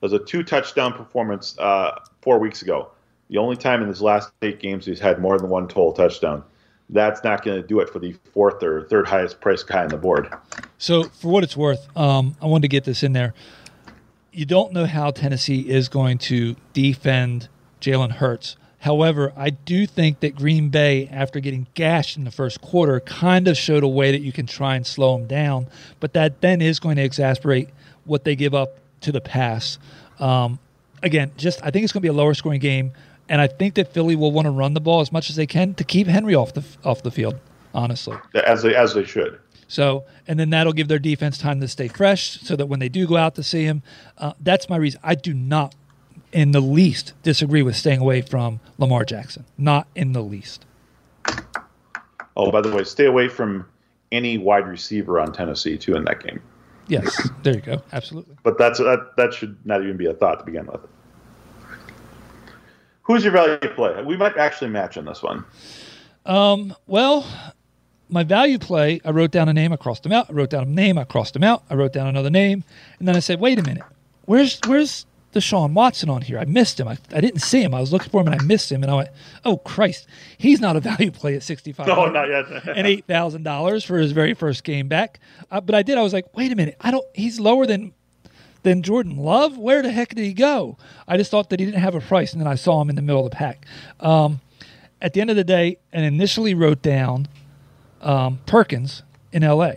[0.00, 2.90] There's a two touchdown performance uh, four weeks ago.
[3.28, 6.44] The only time in his last eight games he's had more than one total touchdown.
[6.90, 9.88] That's not going to do it for the fourth or third highest priced guy on
[9.88, 10.32] the board.
[10.78, 13.34] So, for what it's worth, um, I wanted to get this in there.
[14.32, 17.48] you don't know how Tennessee is going to defend
[17.80, 18.56] Jalen Hurts.
[18.80, 23.48] However, I do think that Green Bay, after getting gashed in the first quarter, kind
[23.48, 25.66] of showed a way that you can try and slow them down.
[25.98, 27.70] But that then is going to exasperate
[28.04, 29.78] what they give up to the pass.
[30.20, 30.58] Um,
[31.02, 32.92] again, just I think it's going to be a lower scoring game,
[33.28, 35.46] and I think that Philly will want to run the ball as much as they
[35.46, 37.38] can to keep Henry off the off the field.
[37.74, 38.16] Honestly,
[38.46, 39.38] as they as they should.
[39.70, 42.88] So, and then that'll give their defense time to stay fresh, so that when they
[42.88, 43.82] do go out to see him,
[44.16, 44.98] uh, that's my reason.
[45.04, 45.74] I do not
[46.32, 49.44] in the least disagree with staying away from Lamar Jackson.
[49.56, 50.64] Not in the least.
[52.36, 53.66] Oh, by the way, stay away from
[54.12, 56.40] any wide receiver on Tennessee too in that game.
[56.86, 57.82] Yes, there you go.
[57.92, 58.36] Absolutely.
[58.42, 60.80] But that's that that should not even be a thought to begin with.
[63.02, 64.02] Who's your value play?
[64.02, 65.44] We might actually match in this one.
[66.26, 67.26] Um, well,
[68.10, 70.28] my value play, I wrote down a name, I crossed them out.
[70.28, 71.62] I wrote down a name, I crossed them out.
[71.70, 72.64] I wrote down another name,
[72.98, 73.84] and then I said, "Wait a minute,
[74.26, 76.38] where's where's Deshaun Watson on here.
[76.38, 76.88] I missed him.
[76.88, 77.74] I, I didn't see him.
[77.74, 78.82] I was looking for him and I missed him.
[78.82, 79.08] And I went,
[79.44, 80.06] oh, Christ,
[80.38, 82.46] he's not a value play at 65 No, not yet.
[82.76, 85.20] and $8,000 for his very first game back.
[85.50, 85.98] Uh, but I did.
[85.98, 86.76] I was like, wait a minute.
[86.80, 87.92] I don't, he's lower than
[88.64, 89.56] than Jordan Love.
[89.56, 90.76] Where the heck did he go?
[91.06, 92.32] I just thought that he didn't have a price.
[92.32, 93.64] And then I saw him in the middle of the pack.
[94.00, 94.40] Um,
[95.00, 97.28] at the end of the day, and initially wrote down
[98.02, 99.72] um, Perkins in LA.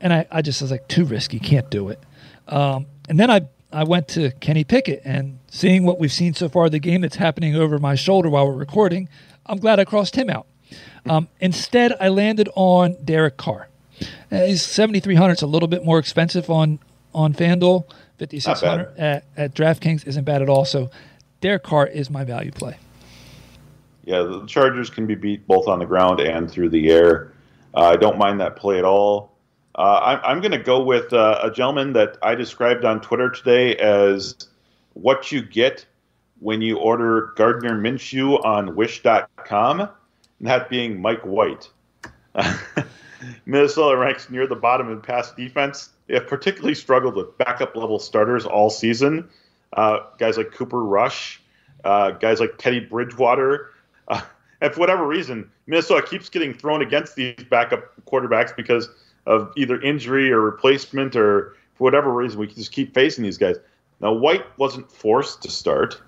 [0.00, 2.00] And I, I just was like, too risky, can't do it.
[2.48, 3.42] Um, and then I
[3.72, 7.16] I went to Kenny Pickett and seeing what we've seen so far the game that's
[7.16, 9.08] happening over my shoulder while we're recording,
[9.46, 10.46] I'm glad I crossed him out.
[11.06, 13.68] Um, instead, I landed on Derek Carr.
[14.30, 15.32] Uh, he's 7,300.
[15.32, 16.78] It's a little bit more expensive on
[17.14, 17.84] on FanDuel.
[18.18, 20.64] 5,600 at, at DraftKings isn't bad at all.
[20.64, 20.90] So
[21.40, 22.76] Derek Carr is my value play.
[24.04, 27.32] Yeah, the Chargers can be beat both on the ground and through the air.
[27.74, 29.32] Uh, I don't mind that play at all.
[29.78, 33.30] Uh, I'm, I'm going to go with uh, a gentleman that I described on Twitter
[33.30, 34.34] today as
[34.94, 35.86] what you get
[36.40, 39.88] when you order Gardner Minshew on Wish.com, and
[40.40, 41.70] that being Mike White.
[43.46, 45.90] Minnesota ranks near the bottom in pass defense.
[46.08, 49.28] They have particularly struggled with backup level starters all season.
[49.72, 51.40] Uh, guys like Cooper Rush,
[51.84, 53.70] uh, guys like Teddy Bridgewater.
[54.08, 54.22] Uh,
[54.60, 58.88] and for whatever reason, Minnesota keeps getting thrown against these backup quarterbacks because–
[59.28, 63.36] of either injury or replacement or for whatever reason, we can just keep facing these
[63.36, 63.56] guys.
[64.00, 66.00] Now, White wasn't forced to start,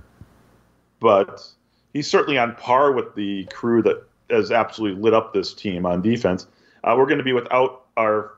[1.00, 1.46] but
[1.92, 6.00] he's certainly on par with the crew that has absolutely lit up this team on
[6.00, 6.46] defense.
[6.82, 8.32] Uh, we're going to be without our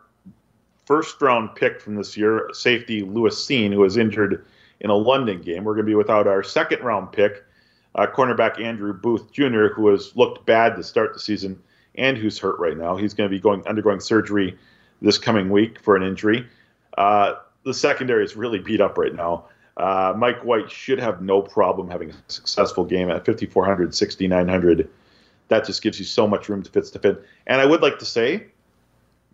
[0.85, 4.45] first round pick from this year, safety Lewis Cine, who was injured
[4.81, 5.63] in a London game.
[5.63, 7.45] We're going to be without our second round pick,
[7.95, 11.63] uh, cornerback Andrew Booth Jr., who has looked bad to start the season
[11.95, 12.97] and who's hurt right now.
[12.97, 14.59] He's going to be going undergoing surgery
[15.03, 16.47] this coming week for an injury.
[16.97, 17.35] Uh,
[17.65, 19.45] the secondary is really beat up right now.
[19.77, 24.89] Uh, Mike White should have no problem having a successful game at 5,400, 6,900.
[25.49, 27.25] That just gives you so much room to fit to fit.
[27.47, 28.47] And I would like to say,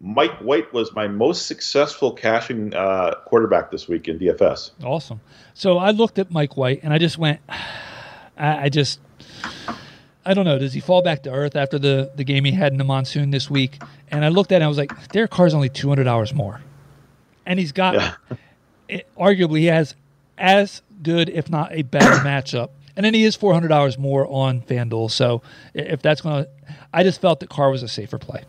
[0.00, 4.70] Mike White was my most successful cashing uh, quarterback this week in DFS.
[4.84, 5.20] Awesome.
[5.54, 7.40] So I looked at Mike White and I just went,
[8.36, 9.00] I, I just
[10.28, 10.58] I don't know.
[10.58, 13.30] Does he fall back to earth after the, the game he had in the monsoon
[13.30, 13.80] this week?
[14.10, 16.34] And I looked at it and I was like, Derek Carr's only two hundred dollars
[16.34, 16.60] more,
[17.46, 18.14] and he's got yeah.
[18.90, 19.94] it, arguably he has
[20.36, 22.68] as good, if not a better matchup.
[22.94, 25.10] And then he is four hundred dollars more on FanDuel.
[25.10, 25.40] So
[25.72, 26.50] if that's going to,
[26.92, 28.44] I just felt that Carr was a safer play.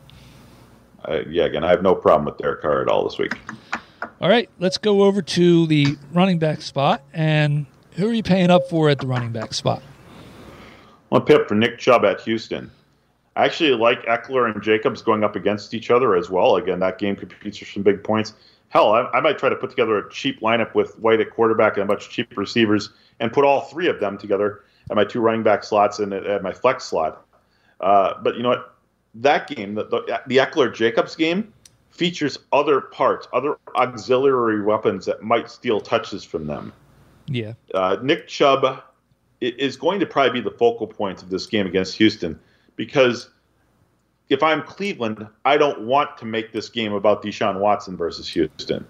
[1.06, 3.36] Uh, yeah, again, I have no problem with Derek Carr at all this week.
[4.20, 7.04] All right, let's go over to the running back spot.
[7.14, 9.82] And who are you paying up for at the running back spot?
[11.10, 12.72] One pip for Nick Chubb at Houston.
[13.36, 16.56] I actually like Ekeler and Jacobs going up against each other as well.
[16.56, 18.34] Again, that game could feature some big points.
[18.70, 21.74] Hell, I, I, might try to put together a cheap lineup with White at quarterback
[21.74, 25.04] and a bunch of cheap receivers and put all three of them together at my
[25.04, 27.26] two running back slots and at my flex slot.
[27.80, 28.76] Uh, but you know what?
[29.16, 31.52] That game, the, the, the Ekeler Jacobs game,
[31.90, 36.72] features other parts, other auxiliary weapons that might steal touches from them.
[37.26, 37.54] Yeah.
[37.74, 38.84] Uh, Nick Chubb
[39.42, 42.40] is going to probably be the focal point of this game against Houston
[42.76, 43.30] because
[44.30, 48.86] if I'm Cleveland, I don't want to make this game about Deshaun Watson versus Houston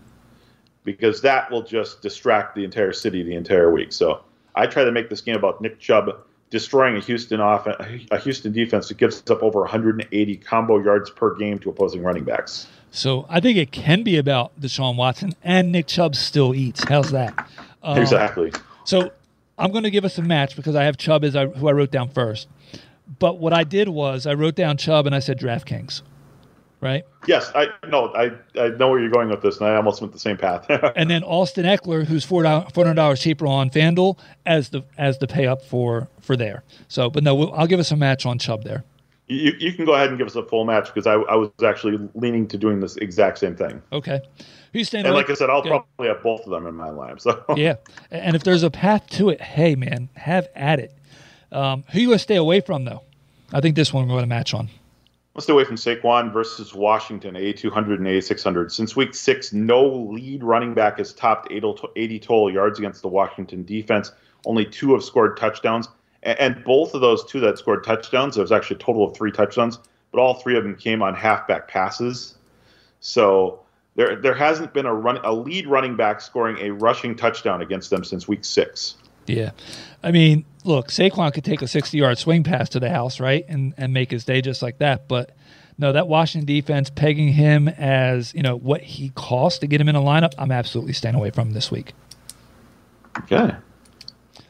[0.84, 3.94] because that will just distract the entire city the entire week.
[3.94, 4.22] So
[4.56, 6.10] I try to make this game about Nick Chubb
[6.50, 7.78] destroying a Houston offense,
[8.12, 12.24] a Houston defense that gives up over 180 combo yards per game to opposing running
[12.24, 12.68] backs.
[12.92, 16.84] So I think it can be about Deshaun Watson and Nick Chubb still eats.
[16.84, 17.48] How's that?
[17.84, 18.52] Um, exactly.
[18.84, 19.12] So
[19.60, 21.72] I'm going to give us a match because I have Chubb as I, who I
[21.74, 22.48] wrote down first.
[23.20, 26.02] But what I did was I wrote down Chubb and I said DraftKings.
[26.82, 27.04] right?
[27.28, 30.14] Yes, I no, I I know where you're going with this, and I almost went
[30.14, 30.66] the same path.
[30.96, 35.28] and then Austin Ekeler, who's four hundred dollars cheaper on FanDuel as the as the
[35.28, 36.64] pay up for for there.
[36.88, 38.84] So, but no, we'll, I'll give us a match on Chubb there.
[39.28, 41.52] You, you can go ahead and give us a full match because I, I was
[41.64, 43.80] actually leaning to doing this exact same thing.
[43.92, 44.22] Okay.
[44.74, 45.80] Who's staying And like I said, I'll Yeah.
[45.80, 47.20] probably have both of them in my lineup.
[47.22, 47.76] So yeah,
[48.12, 50.94] and if there's a path to it, hey man, have at it.
[51.52, 53.02] Um, who you to stay away from though?
[53.52, 54.70] I think this one we're going to match on.
[55.36, 58.72] Let's stay away from Saquon versus Washington, A200 and A600.
[58.72, 63.64] Since week six, no lead running back has topped 80 total yards against the Washington
[63.64, 64.12] defense.
[64.46, 65.88] Only two have scored touchdowns.
[66.24, 69.32] And both of those two that scored touchdowns, there was actually a total of three
[69.32, 69.80] touchdowns,
[70.12, 72.36] but all three of them came on halfback passes.
[73.00, 73.60] So
[73.96, 77.90] there, there hasn't been a run, a lead running back scoring a rushing touchdown against
[77.90, 78.96] them since week six.
[79.26, 79.52] Yeah,
[80.02, 83.74] I mean, look, Saquon could take a sixty-yard swing pass to the house, right, and
[83.78, 85.08] and make his day just like that.
[85.08, 85.36] But
[85.78, 89.88] no, that Washington defense pegging him as you know what he costs to get him
[89.88, 90.34] in a lineup.
[90.38, 91.94] I'm absolutely staying away from this week.
[93.20, 93.56] Okay.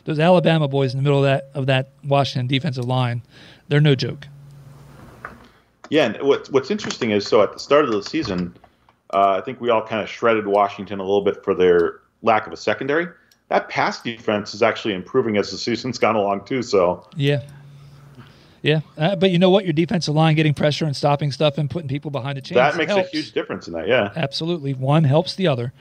[0.06, 3.22] Those Alabama boys in the middle of that of that Washington defensive line,
[3.68, 4.28] they're no joke.
[5.90, 8.56] Yeah, and what's what's interesting is so at the start of the season,
[9.14, 12.48] uh, I think we all kind of shredded Washington a little bit for their lack
[12.48, 13.08] of a secondary.
[13.50, 16.62] That pass defense is actually improving as the season's gone along too.
[16.62, 17.42] So Yeah.
[18.62, 19.64] Yeah, uh, but you know what?
[19.64, 22.76] Your defensive line getting pressure and stopping stuff and putting people behind the chains that
[22.76, 23.08] makes helps.
[23.08, 23.88] a huge difference in that.
[23.88, 24.12] Yeah.
[24.18, 25.72] Absolutely, one helps the other.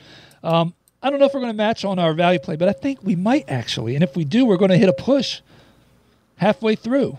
[0.44, 2.72] Um, I don't know if we're going to match on our value play, but I
[2.72, 3.94] think we might actually.
[3.94, 5.40] And if we do, we're going to hit a push
[6.36, 7.18] halfway through.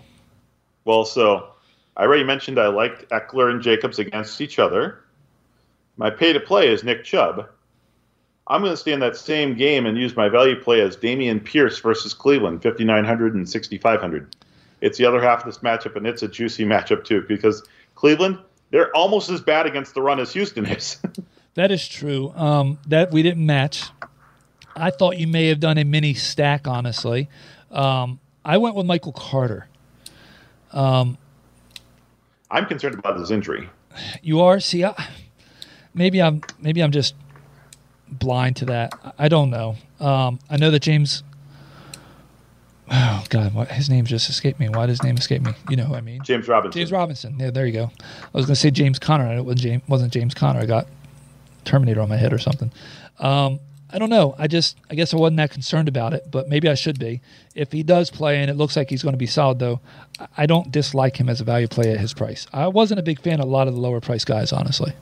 [0.84, 1.50] Well, so
[1.96, 5.00] I already mentioned I liked Ekeler and Jacobs against each other.
[6.00, 7.46] My pay to play is Nick Chubb.
[8.46, 11.44] I'm going to stay in that same game and use my value play as Dameon
[11.44, 14.34] Pierce versus Cleveland, 5,900 and 6,500.
[14.80, 17.62] It's the other half of this matchup, and it's a juicy matchup too because
[17.96, 18.38] Cleveland,
[18.70, 20.96] they're almost as bad against the run as Houston is.
[21.54, 22.32] That is true.
[22.36, 23.82] Um, that we didn't match.
[24.76, 26.68] I thought you may have done a mini stack.
[26.68, 27.28] Honestly,
[27.72, 29.66] um, I went with Michael Carter.
[30.72, 33.68] I'm concerned about his injury.
[34.22, 34.94] You are see, I,
[36.00, 37.14] maybe I'm maybe I'm just
[38.10, 38.92] blind to that.
[39.18, 39.76] I don't know.
[40.00, 41.22] Um, I know that James.
[42.92, 44.68] Oh God, what, his name just escaped me.
[44.68, 45.52] Why does his name escape me?
[45.68, 46.22] You know who I mean.
[46.24, 46.76] James Robinson.
[46.80, 47.36] James Robinson.
[47.38, 47.84] Yeah, there you go.
[47.84, 49.26] I was going to say James Conner.
[49.26, 50.58] and It wasn't James, wasn't James Conner.
[50.58, 50.88] I got
[51.64, 52.72] Terminator on my head or something.
[53.20, 53.60] Um,
[53.92, 54.34] I don't know.
[54.38, 57.20] I just, I guess I wasn't that concerned about it, but maybe I should be.
[57.54, 59.80] If he does play and it looks like he's going to be solid, though,
[60.18, 62.48] I- I don't dislike him as a value play at his price.
[62.52, 64.94] I wasn't a big fan of a lot of the lower price guys, honestly.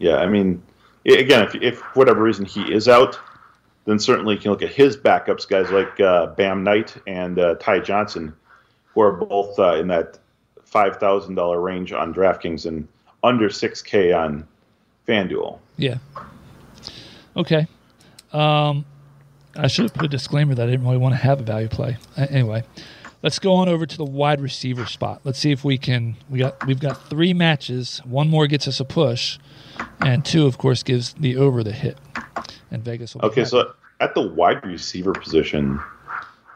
[0.00, 0.60] Yeah, I mean,
[1.06, 3.16] again, if, if whatever reason he is out,
[3.84, 7.54] then certainly you can look at his backups, guys like uh, Bam Knight and uh,
[7.56, 8.34] Ty Johnson,
[8.92, 10.18] who are both uh, in that
[10.64, 12.88] five thousand dollar range on DraftKings and
[13.22, 14.46] under six K on
[15.06, 15.58] FanDuel.
[15.76, 15.98] Yeah.
[17.36, 17.66] Okay.
[18.32, 18.84] Um,
[19.56, 21.68] I should have put a disclaimer that I didn't really want to have a value
[21.68, 21.98] play.
[22.16, 22.64] Anyway,
[23.22, 25.20] let's go on over to the wide receiver spot.
[25.24, 26.16] Let's see if we can.
[26.28, 28.00] We got we've got three matches.
[28.04, 29.38] One more gets us a push,
[30.00, 31.98] and two, of course, gives the over the hit.
[32.70, 33.24] And Vegas will.
[33.26, 35.80] Okay, so at the wide receiver position,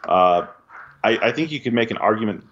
[0.09, 0.47] uh,
[1.03, 2.45] I, I think you could make an argument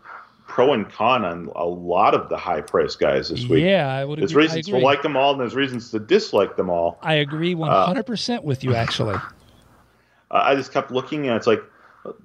[0.47, 3.65] pro and con on a lot of the high price guys this week.
[3.65, 4.19] yeah, I would.
[4.19, 4.45] There's Agree.
[4.45, 6.99] I reasons to like them all, and there's reasons to dislike them all.
[7.03, 8.75] I agree one hundred percent with you.
[8.75, 9.21] Actually, Uh,
[10.31, 11.63] I just kept looking, and it's like,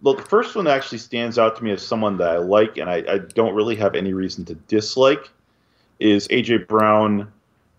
[0.01, 2.77] look, the first one that actually stands out to me as someone that I like,
[2.77, 5.29] and I, I don't really have any reason to dislike,
[5.99, 7.31] is AJ Brown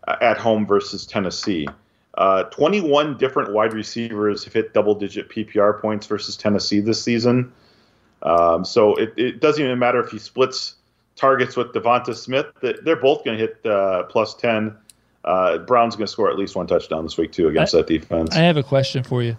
[0.06, 1.66] uh, at home versus Tennessee.
[2.14, 7.52] Uh, 21 different wide receivers have hit double-digit PPR points versus Tennessee this season.
[8.22, 10.74] Um, so it, it doesn't even matter if he splits
[11.14, 14.76] targets with Devonta Smith; they're both going to hit uh, plus 10.
[15.24, 18.34] Uh, Brown's going to score at least one touchdown this week too against that defense.
[18.34, 19.36] I have a question for you.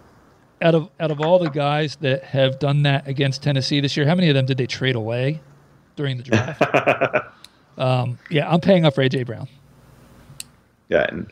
[0.62, 4.06] Out of out of all the guys that have done that against Tennessee this year,
[4.06, 5.40] how many of them did they trade away
[5.96, 6.62] during the draft?
[7.78, 9.48] um, yeah, I'm paying up for AJ Brown.
[10.88, 11.30] yeah, and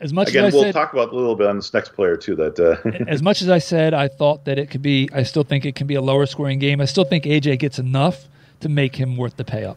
[0.00, 1.92] As much Again, as I we'll said, talk about a little bit on this next
[1.94, 2.36] player too.
[2.36, 5.08] That uh, as much as I said, I thought that it could be.
[5.12, 6.80] I still think it can be a lower scoring game.
[6.80, 8.28] I still think AJ gets enough
[8.60, 9.76] to make him worth the pay up.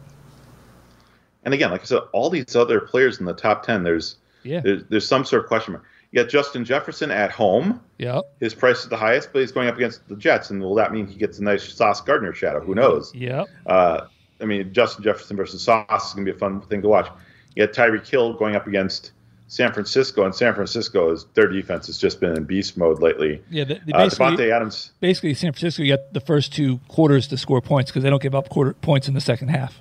[1.44, 4.60] and again, like I said, all these other players in the top ten, there's Yeah.
[4.60, 5.84] there's, there's some sort of question mark.
[6.12, 7.80] You got Justin Jefferson at home.
[7.98, 8.24] Yep.
[8.38, 10.92] His price is the highest, but he's going up against the Jets, and will that
[10.92, 12.60] mean he gets a nice Sauce Gardner shadow?
[12.60, 13.14] Who knows?
[13.14, 13.46] Yep.
[13.66, 14.02] Uh,
[14.40, 17.08] I mean, Justin Jefferson versus Sauce is going to be a fun thing to watch.
[17.56, 19.12] You got Tyreek Hill going up against
[19.48, 23.42] San Francisco, and San Francisco is their defense has just been in beast mode lately.
[23.50, 23.64] Yeah.
[23.64, 27.38] They, they Uh, basically, Davante Adams, basically, San Francisco got the first two quarters to
[27.38, 29.80] score points because they don't give up quarter points in the second half.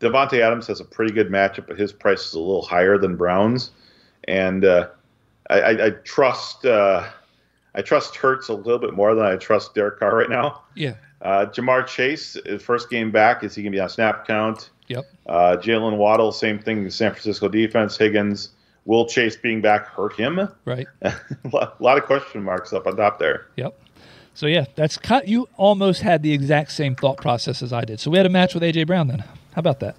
[0.00, 3.16] Davante Adams has a pretty good matchup, but his price is a little higher than
[3.16, 3.72] Brown's,
[4.24, 4.88] and uh,
[5.50, 7.08] I, I, I, trust uh,
[7.74, 10.62] I trust Hurts a little bit more than I trust Derek Carr right now.
[10.74, 10.94] Yeah.
[11.22, 14.70] Uh, Ja'Marr Chase, first game back, is he going to be on snap count?
[14.88, 15.06] Yep.
[15.26, 16.84] Uh, Jaylen Waddle, same thing.
[16.84, 17.96] The San Francisco defense.
[17.96, 18.50] Higgins,
[18.84, 20.48] will Chase being back hurt him?
[20.64, 20.86] Right.
[21.02, 21.12] a
[21.80, 23.46] lot of question marks up on top there.
[23.56, 23.78] Yep.
[24.34, 25.26] So yeah, that's cut.
[25.26, 27.98] You almost had the exact same thought process as I did.
[27.98, 29.18] So we had a match with AJ Brown then.
[29.20, 29.96] How about that?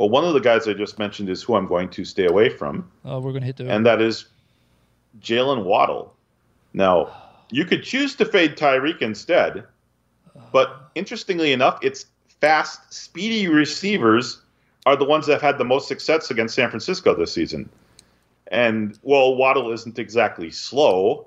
[0.00, 2.48] Well, one of the guys I just mentioned is who I'm going to stay away
[2.48, 2.90] from.
[3.04, 3.70] Oh, we're going to hit the.
[3.70, 4.24] And that is
[5.20, 6.14] Jaylen Waddle.
[6.72, 7.14] Now,
[7.50, 9.62] you could choose to fade Tyreek instead,
[10.52, 12.06] but interestingly enough, it's
[12.40, 14.40] fast, speedy receivers
[14.86, 17.68] are the ones that have had the most success against San Francisco this season.
[18.46, 21.26] And while Waddle isn't exactly slow,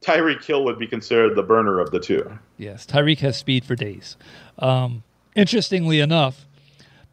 [0.00, 2.38] Tyreek Hill would be considered the burner of the two.
[2.56, 4.16] Yes, Tyreek has speed for days.
[4.58, 5.02] Um,
[5.34, 6.45] interestingly enough,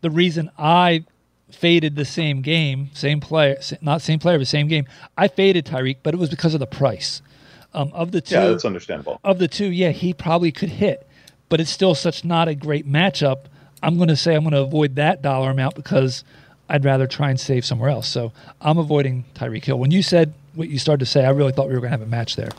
[0.03, 1.05] the reason I
[1.49, 4.85] faded the same game, same player, not same player, but same game,
[5.17, 7.21] I faded Tyreek, but it was because of the price.
[7.73, 9.19] Um, of the two, yeah, that's understandable.
[9.23, 11.07] Of the two, yeah, he probably could hit,
[11.49, 13.45] but it's still such not a great matchup.
[13.81, 16.23] I'm going to say I'm going to avoid that dollar amount because
[16.69, 18.07] I'd rather try and save somewhere else.
[18.07, 18.31] So
[18.61, 19.79] I'm avoiding Tyreek Hill.
[19.79, 21.97] When you said what you started to say, I really thought we were going to
[21.97, 22.51] have a match there.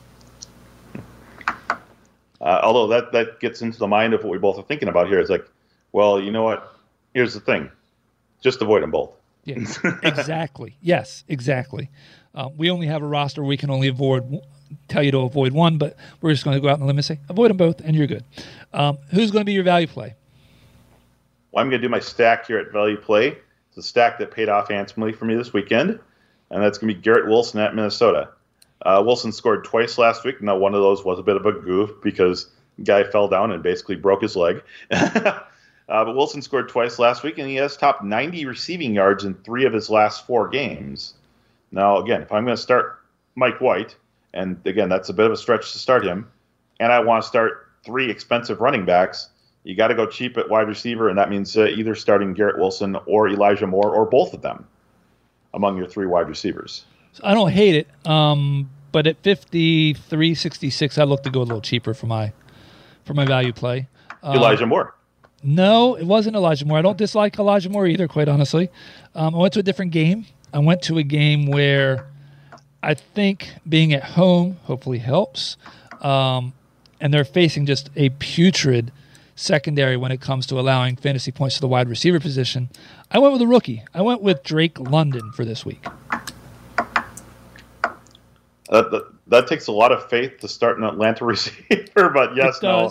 [2.40, 5.08] Uh, although that that gets into the mind of what we both are thinking about
[5.08, 5.20] here.
[5.20, 5.46] It's like,
[5.92, 6.73] well, you know what?
[7.14, 7.70] Here's the thing:
[8.42, 9.12] just avoid them both.
[9.44, 9.56] Yeah,
[10.02, 10.76] exactly.
[10.80, 11.90] yes, exactly.
[12.34, 14.42] Um, we only have a roster we can only avoid
[14.88, 16.96] tell you to avoid one, but we're just going to go out on the limb
[16.96, 18.24] and say avoid them both, and you're good.
[18.72, 20.14] Um, who's going to be your value play?
[21.52, 23.36] Well, I'm going to do my stack here at value play.
[23.68, 25.98] It's a stack that paid off handsomely for me this weekend,
[26.50, 28.30] and that's going to be Garrett Wilson at Minnesota.
[28.82, 30.42] Uh, Wilson scored twice last week.
[30.42, 32.50] Now, one of those was a bit of a goof because
[32.82, 34.62] guy fell down and basically broke his leg.
[35.88, 39.34] uh, but Wilson scored twice last week, and he has topped 90 receiving yards in
[39.34, 41.14] three of his last four games.
[41.70, 43.00] Now, again, if I'm going to start
[43.34, 43.96] Mike White,
[44.32, 46.30] and again, that's a bit of a stretch to start him,
[46.80, 49.28] and I want to start three expensive running backs,
[49.64, 52.58] you got to go cheap at wide receiver, and that means uh, either starting Garrett
[52.58, 54.66] Wilson or Elijah Moore or both of them
[55.52, 56.84] among your three wide receivers.
[57.12, 61.30] So I don't hate it, um, but at fifty three sixty six, I look to
[61.30, 62.32] go a little cheaper for my
[63.04, 63.88] for my value play.
[64.22, 64.94] Um, Elijah Moore.
[65.44, 66.78] No, it wasn't Elijah Moore.
[66.78, 68.70] I don't dislike Elijah Moore either, quite honestly.
[69.14, 70.24] Um, I went to a different game.
[70.54, 72.06] I went to a game where
[72.82, 75.58] I think being at home hopefully helps.
[76.00, 76.54] Um,
[76.98, 78.90] and they're facing just a putrid
[79.36, 82.70] secondary when it comes to allowing fantasy points to the wide receiver position.
[83.10, 83.82] I went with a rookie.
[83.92, 85.84] I went with Drake London for this week.
[88.70, 92.62] That, that, that takes a lot of faith to start an Atlanta receiver, but yes,
[92.62, 92.90] no,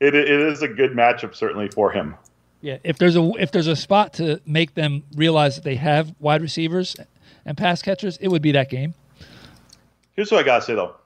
[0.00, 2.16] it, it is a good matchup certainly for him.
[2.60, 6.14] Yeah, if there's a if there's a spot to make them realize that they have
[6.18, 6.96] wide receivers
[7.44, 8.94] and pass catchers, it would be that game.
[10.14, 10.96] Here's what I gotta say though: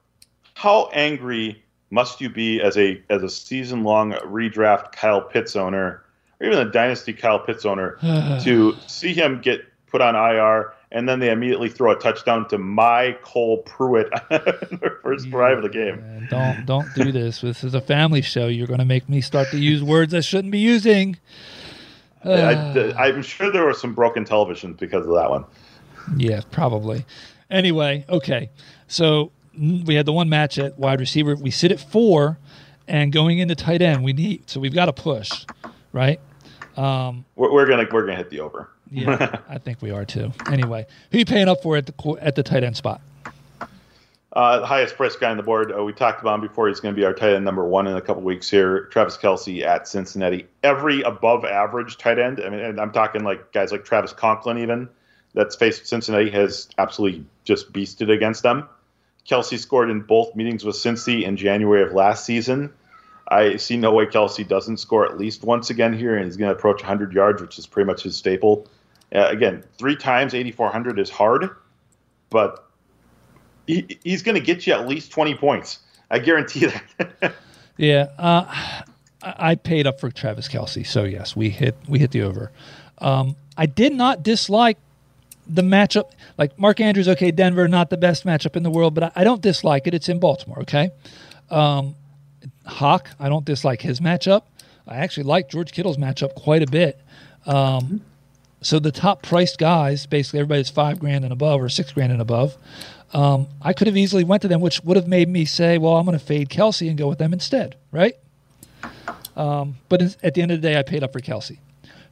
[0.55, 6.03] How angry must you be as a as a season long redraft Kyle Pitts owner,
[6.41, 7.99] or even a dynasty Kyle Pitts owner,
[8.43, 12.59] to see him get put on IR and then they immediately throw a touchdown to
[12.59, 14.13] MyCole Pruitt
[14.71, 16.29] in their first yeah, drive of the game.
[16.31, 17.41] Don't don't do this.
[17.41, 18.47] This is a family show.
[18.47, 21.19] You're going to make me start to use words I shouldn't be using.
[22.25, 25.45] I, am sure there were some broken televisions because of that one.
[26.17, 27.05] Yeah, probably.
[27.51, 28.51] Anyway, okay.
[28.87, 31.35] So we had the one match at wide receiver.
[31.35, 32.39] We sit at four,
[32.87, 35.47] and going into tight end, we need so we've got to push,
[35.93, 36.21] right?
[36.77, 38.71] Um, we're, we're, gonna we're gonna hit the over.
[38.93, 40.33] Yeah, I think we are too.
[40.47, 43.01] Anyway, who are you paying up for at the at the tight end spot?
[44.35, 45.73] Uh, the highest price guy on the board.
[45.77, 46.69] Uh, we talked about him before.
[46.69, 48.87] He's going to be our tight end number one in a couple weeks here.
[48.87, 50.47] Travis Kelce at Cincinnati.
[50.63, 52.41] Every above average tight end.
[52.41, 54.89] I mean, I'm talking like guys like Travis Conklin, even
[55.35, 58.69] that's faced Cincinnati has absolutely just beasted against them.
[59.29, 62.73] Kelce scored in both meetings with Cincy in January of last season.
[63.29, 66.51] I see no way Kelce doesn't score at least once again here, and he's going
[66.51, 68.67] to approach 100 yards, which is pretty much his staple.
[69.15, 71.51] Uh, again, three times 8,400 is hard,
[72.31, 72.69] but
[73.67, 75.81] he, he's going to get you at least 20 points.
[76.11, 77.35] I guarantee that.
[77.77, 78.83] yeah, uh,
[79.23, 80.87] I paid up for Travis Kelce.
[80.87, 82.53] so yes, we hit we hit the over.
[82.99, 84.79] Um, I did not dislike
[85.47, 86.11] the matchup.
[86.39, 89.25] Like Mark Andrews, okay, Denver, not the best matchup in the world, but I, I
[89.25, 89.95] don't dislike it.
[89.95, 90.91] It's in Baltimore, okay.
[91.51, 91.97] Um,
[92.67, 94.43] Hawk, I don't dislike his matchup.
[94.87, 97.01] I actually like George Kittle's matchup quite a bit.
[97.47, 98.03] Um,
[98.63, 102.21] so the top priced guys, basically everybody's five grand and above or six grand and
[102.21, 102.57] above.
[103.13, 105.97] Um, I could have easily went to them, which would have made me say, "Well,
[105.97, 108.15] I'm going to fade Kelce and go with them instead," right?
[109.37, 111.59] Um, but at the end of the day, I paid up for Kelce.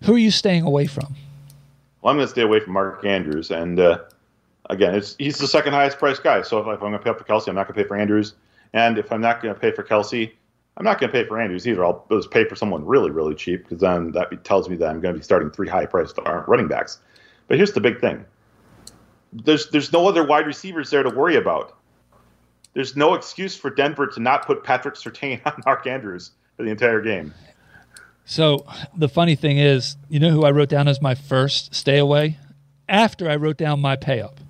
[0.05, 1.15] Who are you staying away from?
[2.03, 3.99] Well, I'm going to stay away from Mark Andrews, and uh,
[4.69, 6.43] again, he's the second highest priced guy.
[6.43, 7.89] So if, if I'm going to pay up for Kelce, I'm not going to pay
[7.89, 8.35] for Andrews,
[8.73, 10.33] and if I'm not going to pay for Kelce,
[10.77, 11.85] I'm not going to pay for Andrews either.
[11.85, 15.01] I'll just pay for someone really, really cheap because then that tells me that I'm
[15.01, 16.99] going to be starting three high priced uh, running backs.
[17.49, 18.25] But here's the big thing:
[19.33, 21.77] there's there's no other wide receivers there to worry about.
[22.73, 26.71] There's no excuse for Denver to not put Patrick Surtain on Mark Andrews for the
[26.71, 27.35] entire game.
[28.25, 28.65] So
[28.97, 32.39] the funny thing is, you know who I wrote down as my first stay away
[32.89, 34.41] after I wrote down my pay up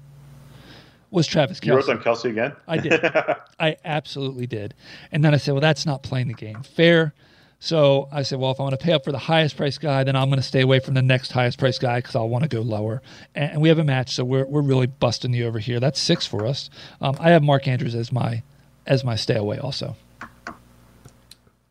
[1.11, 1.67] was Travis Kelce.
[1.67, 2.53] You wrote down Kelce again?
[2.69, 3.01] I did.
[3.61, 4.75] I absolutely did.
[5.11, 7.15] And then I said, well, that's not playing the game fair.
[7.63, 10.03] So I said, well, if I want to pay up for the highest price guy,
[10.03, 12.43] then I'm going to stay away from the next highest price guy because I'll want
[12.43, 13.03] to go lower.
[13.35, 15.79] And we have a match, so we're, we're really busting the over here.
[15.79, 16.71] That's six for us.
[17.03, 18.43] Um, I have Mark Andrews as my
[18.87, 19.95] as my stay away also.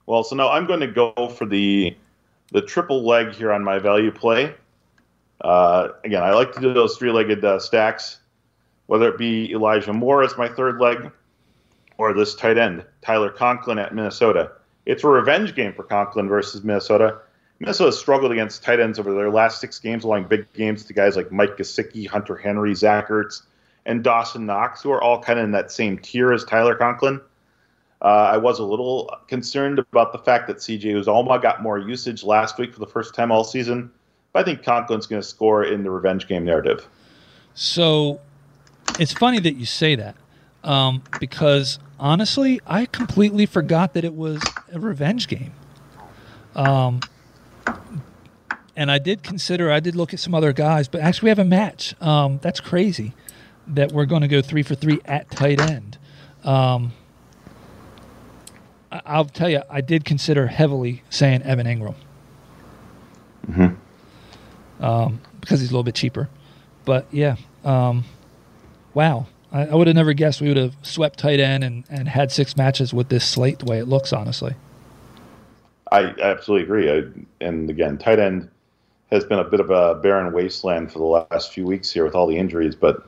[0.06, 1.96] Well, so now I'm going to go for the
[2.52, 4.54] the triple leg here on my value play.
[5.42, 8.20] Uh, again, I like to do those three-legged uh, stacks,
[8.90, 11.12] whether it be Elijah Moore as my third leg
[12.00, 14.52] or this tight end Tyler Conklin at Minnesota.
[14.88, 17.20] It's a revenge game for Conklin versus Minnesota.
[17.60, 21.16] Minnesota struggled against tight ends over their last six games, allowing big games to guys
[21.16, 23.44] like Mike Gesicki, Hunter Henry, Zach Ertz,
[23.86, 27.22] and Dawson Knox, who are all kind of in that same tier as Tyler Conklin.
[28.02, 32.24] Uh, I was a little concerned about the fact that CJ Uzomah got more usage
[32.24, 33.92] last week for the first time all season,
[34.34, 36.88] but I think Conklin's going to score in the revenge game narrative.
[37.54, 38.20] So
[39.00, 40.16] it's funny that you say that
[40.64, 44.42] um, because honestly, I completely forgot that it was
[44.72, 45.54] a revenge game.
[46.56, 47.00] Um,
[48.76, 51.40] and I did consider, I did look at some other guys, but actually we have
[51.40, 52.00] a match.
[52.02, 53.14] Um, that's crazy
[53.68, 55.98] that we're going to go three for three at tight end.
[56.44, 56.94] Um,
[58.92, 61.96] I, I'll tell you, I did consider heavily saying Evan Engram.
[63.50, 64.84] Mm-hmm.
[64.84, 66.30] Um, because he's a little bit cheaper.
[66.86, 68.04] But yeah, um,
[68.94, 69.28] wow.
[69.52, 72.32] I, I would have never guessed we would have swept tight end and, and had
[72.32, 74.54] six matches with this slate the way it looks, honestly.
[75.92, 76.92] I absolutely agree.
[76.92, 77.04] I,
[77.44, 78.50] and again, tight end
[79.12, 82.14] has been a bit of a barren wasteland for the last few weeks here with
[82.14, 82.76] all the injuries.
[82.76, 83.08] But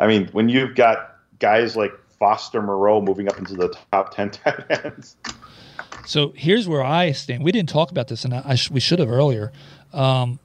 [0.00, 4.30] I mean, when you've got guys like Foster Moreau moving up into the top 10
[4.30, 5.16] tight ends.
[6.06, 7.44] So here's where I stand.
[7.44, 9.52] We didn't talk about this, and I sh- we should have earlier.
[9.92, 10.38] Um,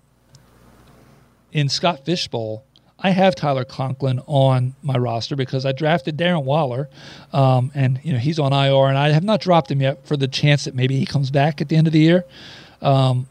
[1.52, 2.66] in Scott Fishbowl,
[3.04, 6.88] I have Tyler Conklin on my roster because I drafted Darren Waller,
[7.34, 10.16] um, and you know he's on IR, and I have not dropped him yet for
[10.16, 12.26] the chance that maybe he comes back at the end of the year.
[12.82, 13.28] Um,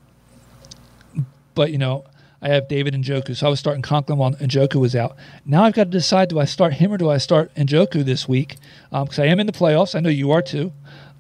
[1.55, 2.05] but you know,
[2.43, 5.17] I have David Njoku, so I was starting Conklin while Njoku was out.
[5.47, 8.29] Now I've got to decide: do I start him or do I start Njoku this
[8.29, 8.57] week?
[8.91, 9.95] Because um, I am in the playoffs.
[9.95, 10.73] I know you are too.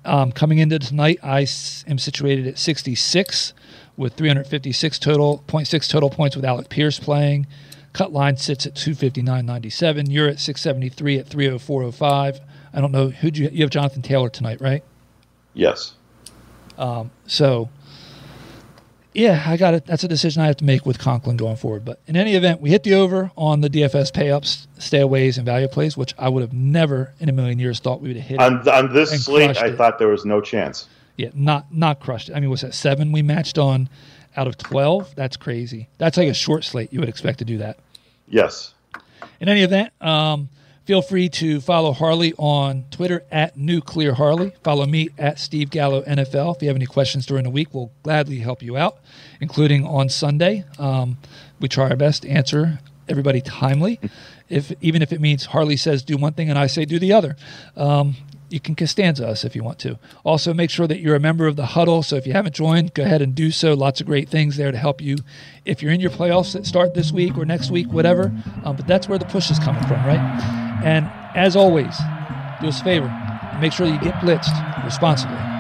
[0.05, 1.41] Um, coming into tonight, I
[1.87, 3.53] am situated at 66
[3.99, 7.47] with 356 total, 0.6 total points with Alec Pierce playing.
[7.93, 10.07] Cut line sits at 259.97.
[10.09, 12.41] You're at 673 at 304.05.
[12.73, 14.85] I don't know who you you have Jonathan Taylor tonight, right?
[15.55, 15.95] Yes.
[16.79, 17.69] Um, so
[19.13, 19.87] yeah, I got it.
[19.87, 21.85] That's a decision I have to make with Conklin going forward.
[21.85, 25.67] But in any event, we hit the over on the DFS payups, stayaways, and value
[25.67, 28.41] plays, which I would have never in a million years thought we would have hit.
[28.41, 29.77] On, on this slate, I it.
[29.77, 30.89] thought there was no chance.
[31.17, 32.37] Yeah, not not crushed it.
[32.37, 33.89] I mean, was that seven we matched on
[34.37, 35.15] out of twelve?
[35.15, 35.89] That's crazy.
[35.99, 36.93] That's like a short slate.
[36.93, 37.79] You would expect to do that.
[38.29, 38.75] Yes.
[39.41, 40.49] In any event, um,
[40.91, 44.53] Feel free to follow Harley on Twitter at Nuclear Harley.
[44.65, 46.57] Follow me at Steve Gallo NFL.
[46.57, 48.99] If you have any questions during the week, we'll gladly help you out,
[49.41, 50.65] including on Sunday.
[50.81, 51.19] Um,
[51.61, 54.01] we try our best to answer everybody timely,
[54.49, 57.13] if even if it means Harley says do one thing and I say do the
[57.13, 57.37] other.
[57.77, 58.17] Um,
[58.53, 59.99] you can Costanza us if you want to.
[60.25, 62.03] Also, make sure that you're a member of the huddle.
[62.03, 63.75] So if you haven't joined, go ahead and do so.
[63.75, 65.17] Lots of great things there to help you
[65.65, 68.33] if you're in your playoffs that start this week or next week, whatever.
[68.65, 70.21] Um, but that's where the push is coming from, right?
[70.85, 71.97] And as always,
[72.61, 73.27] do us a favor
[73.61, 75.60] make sure you get blitzed responsibly.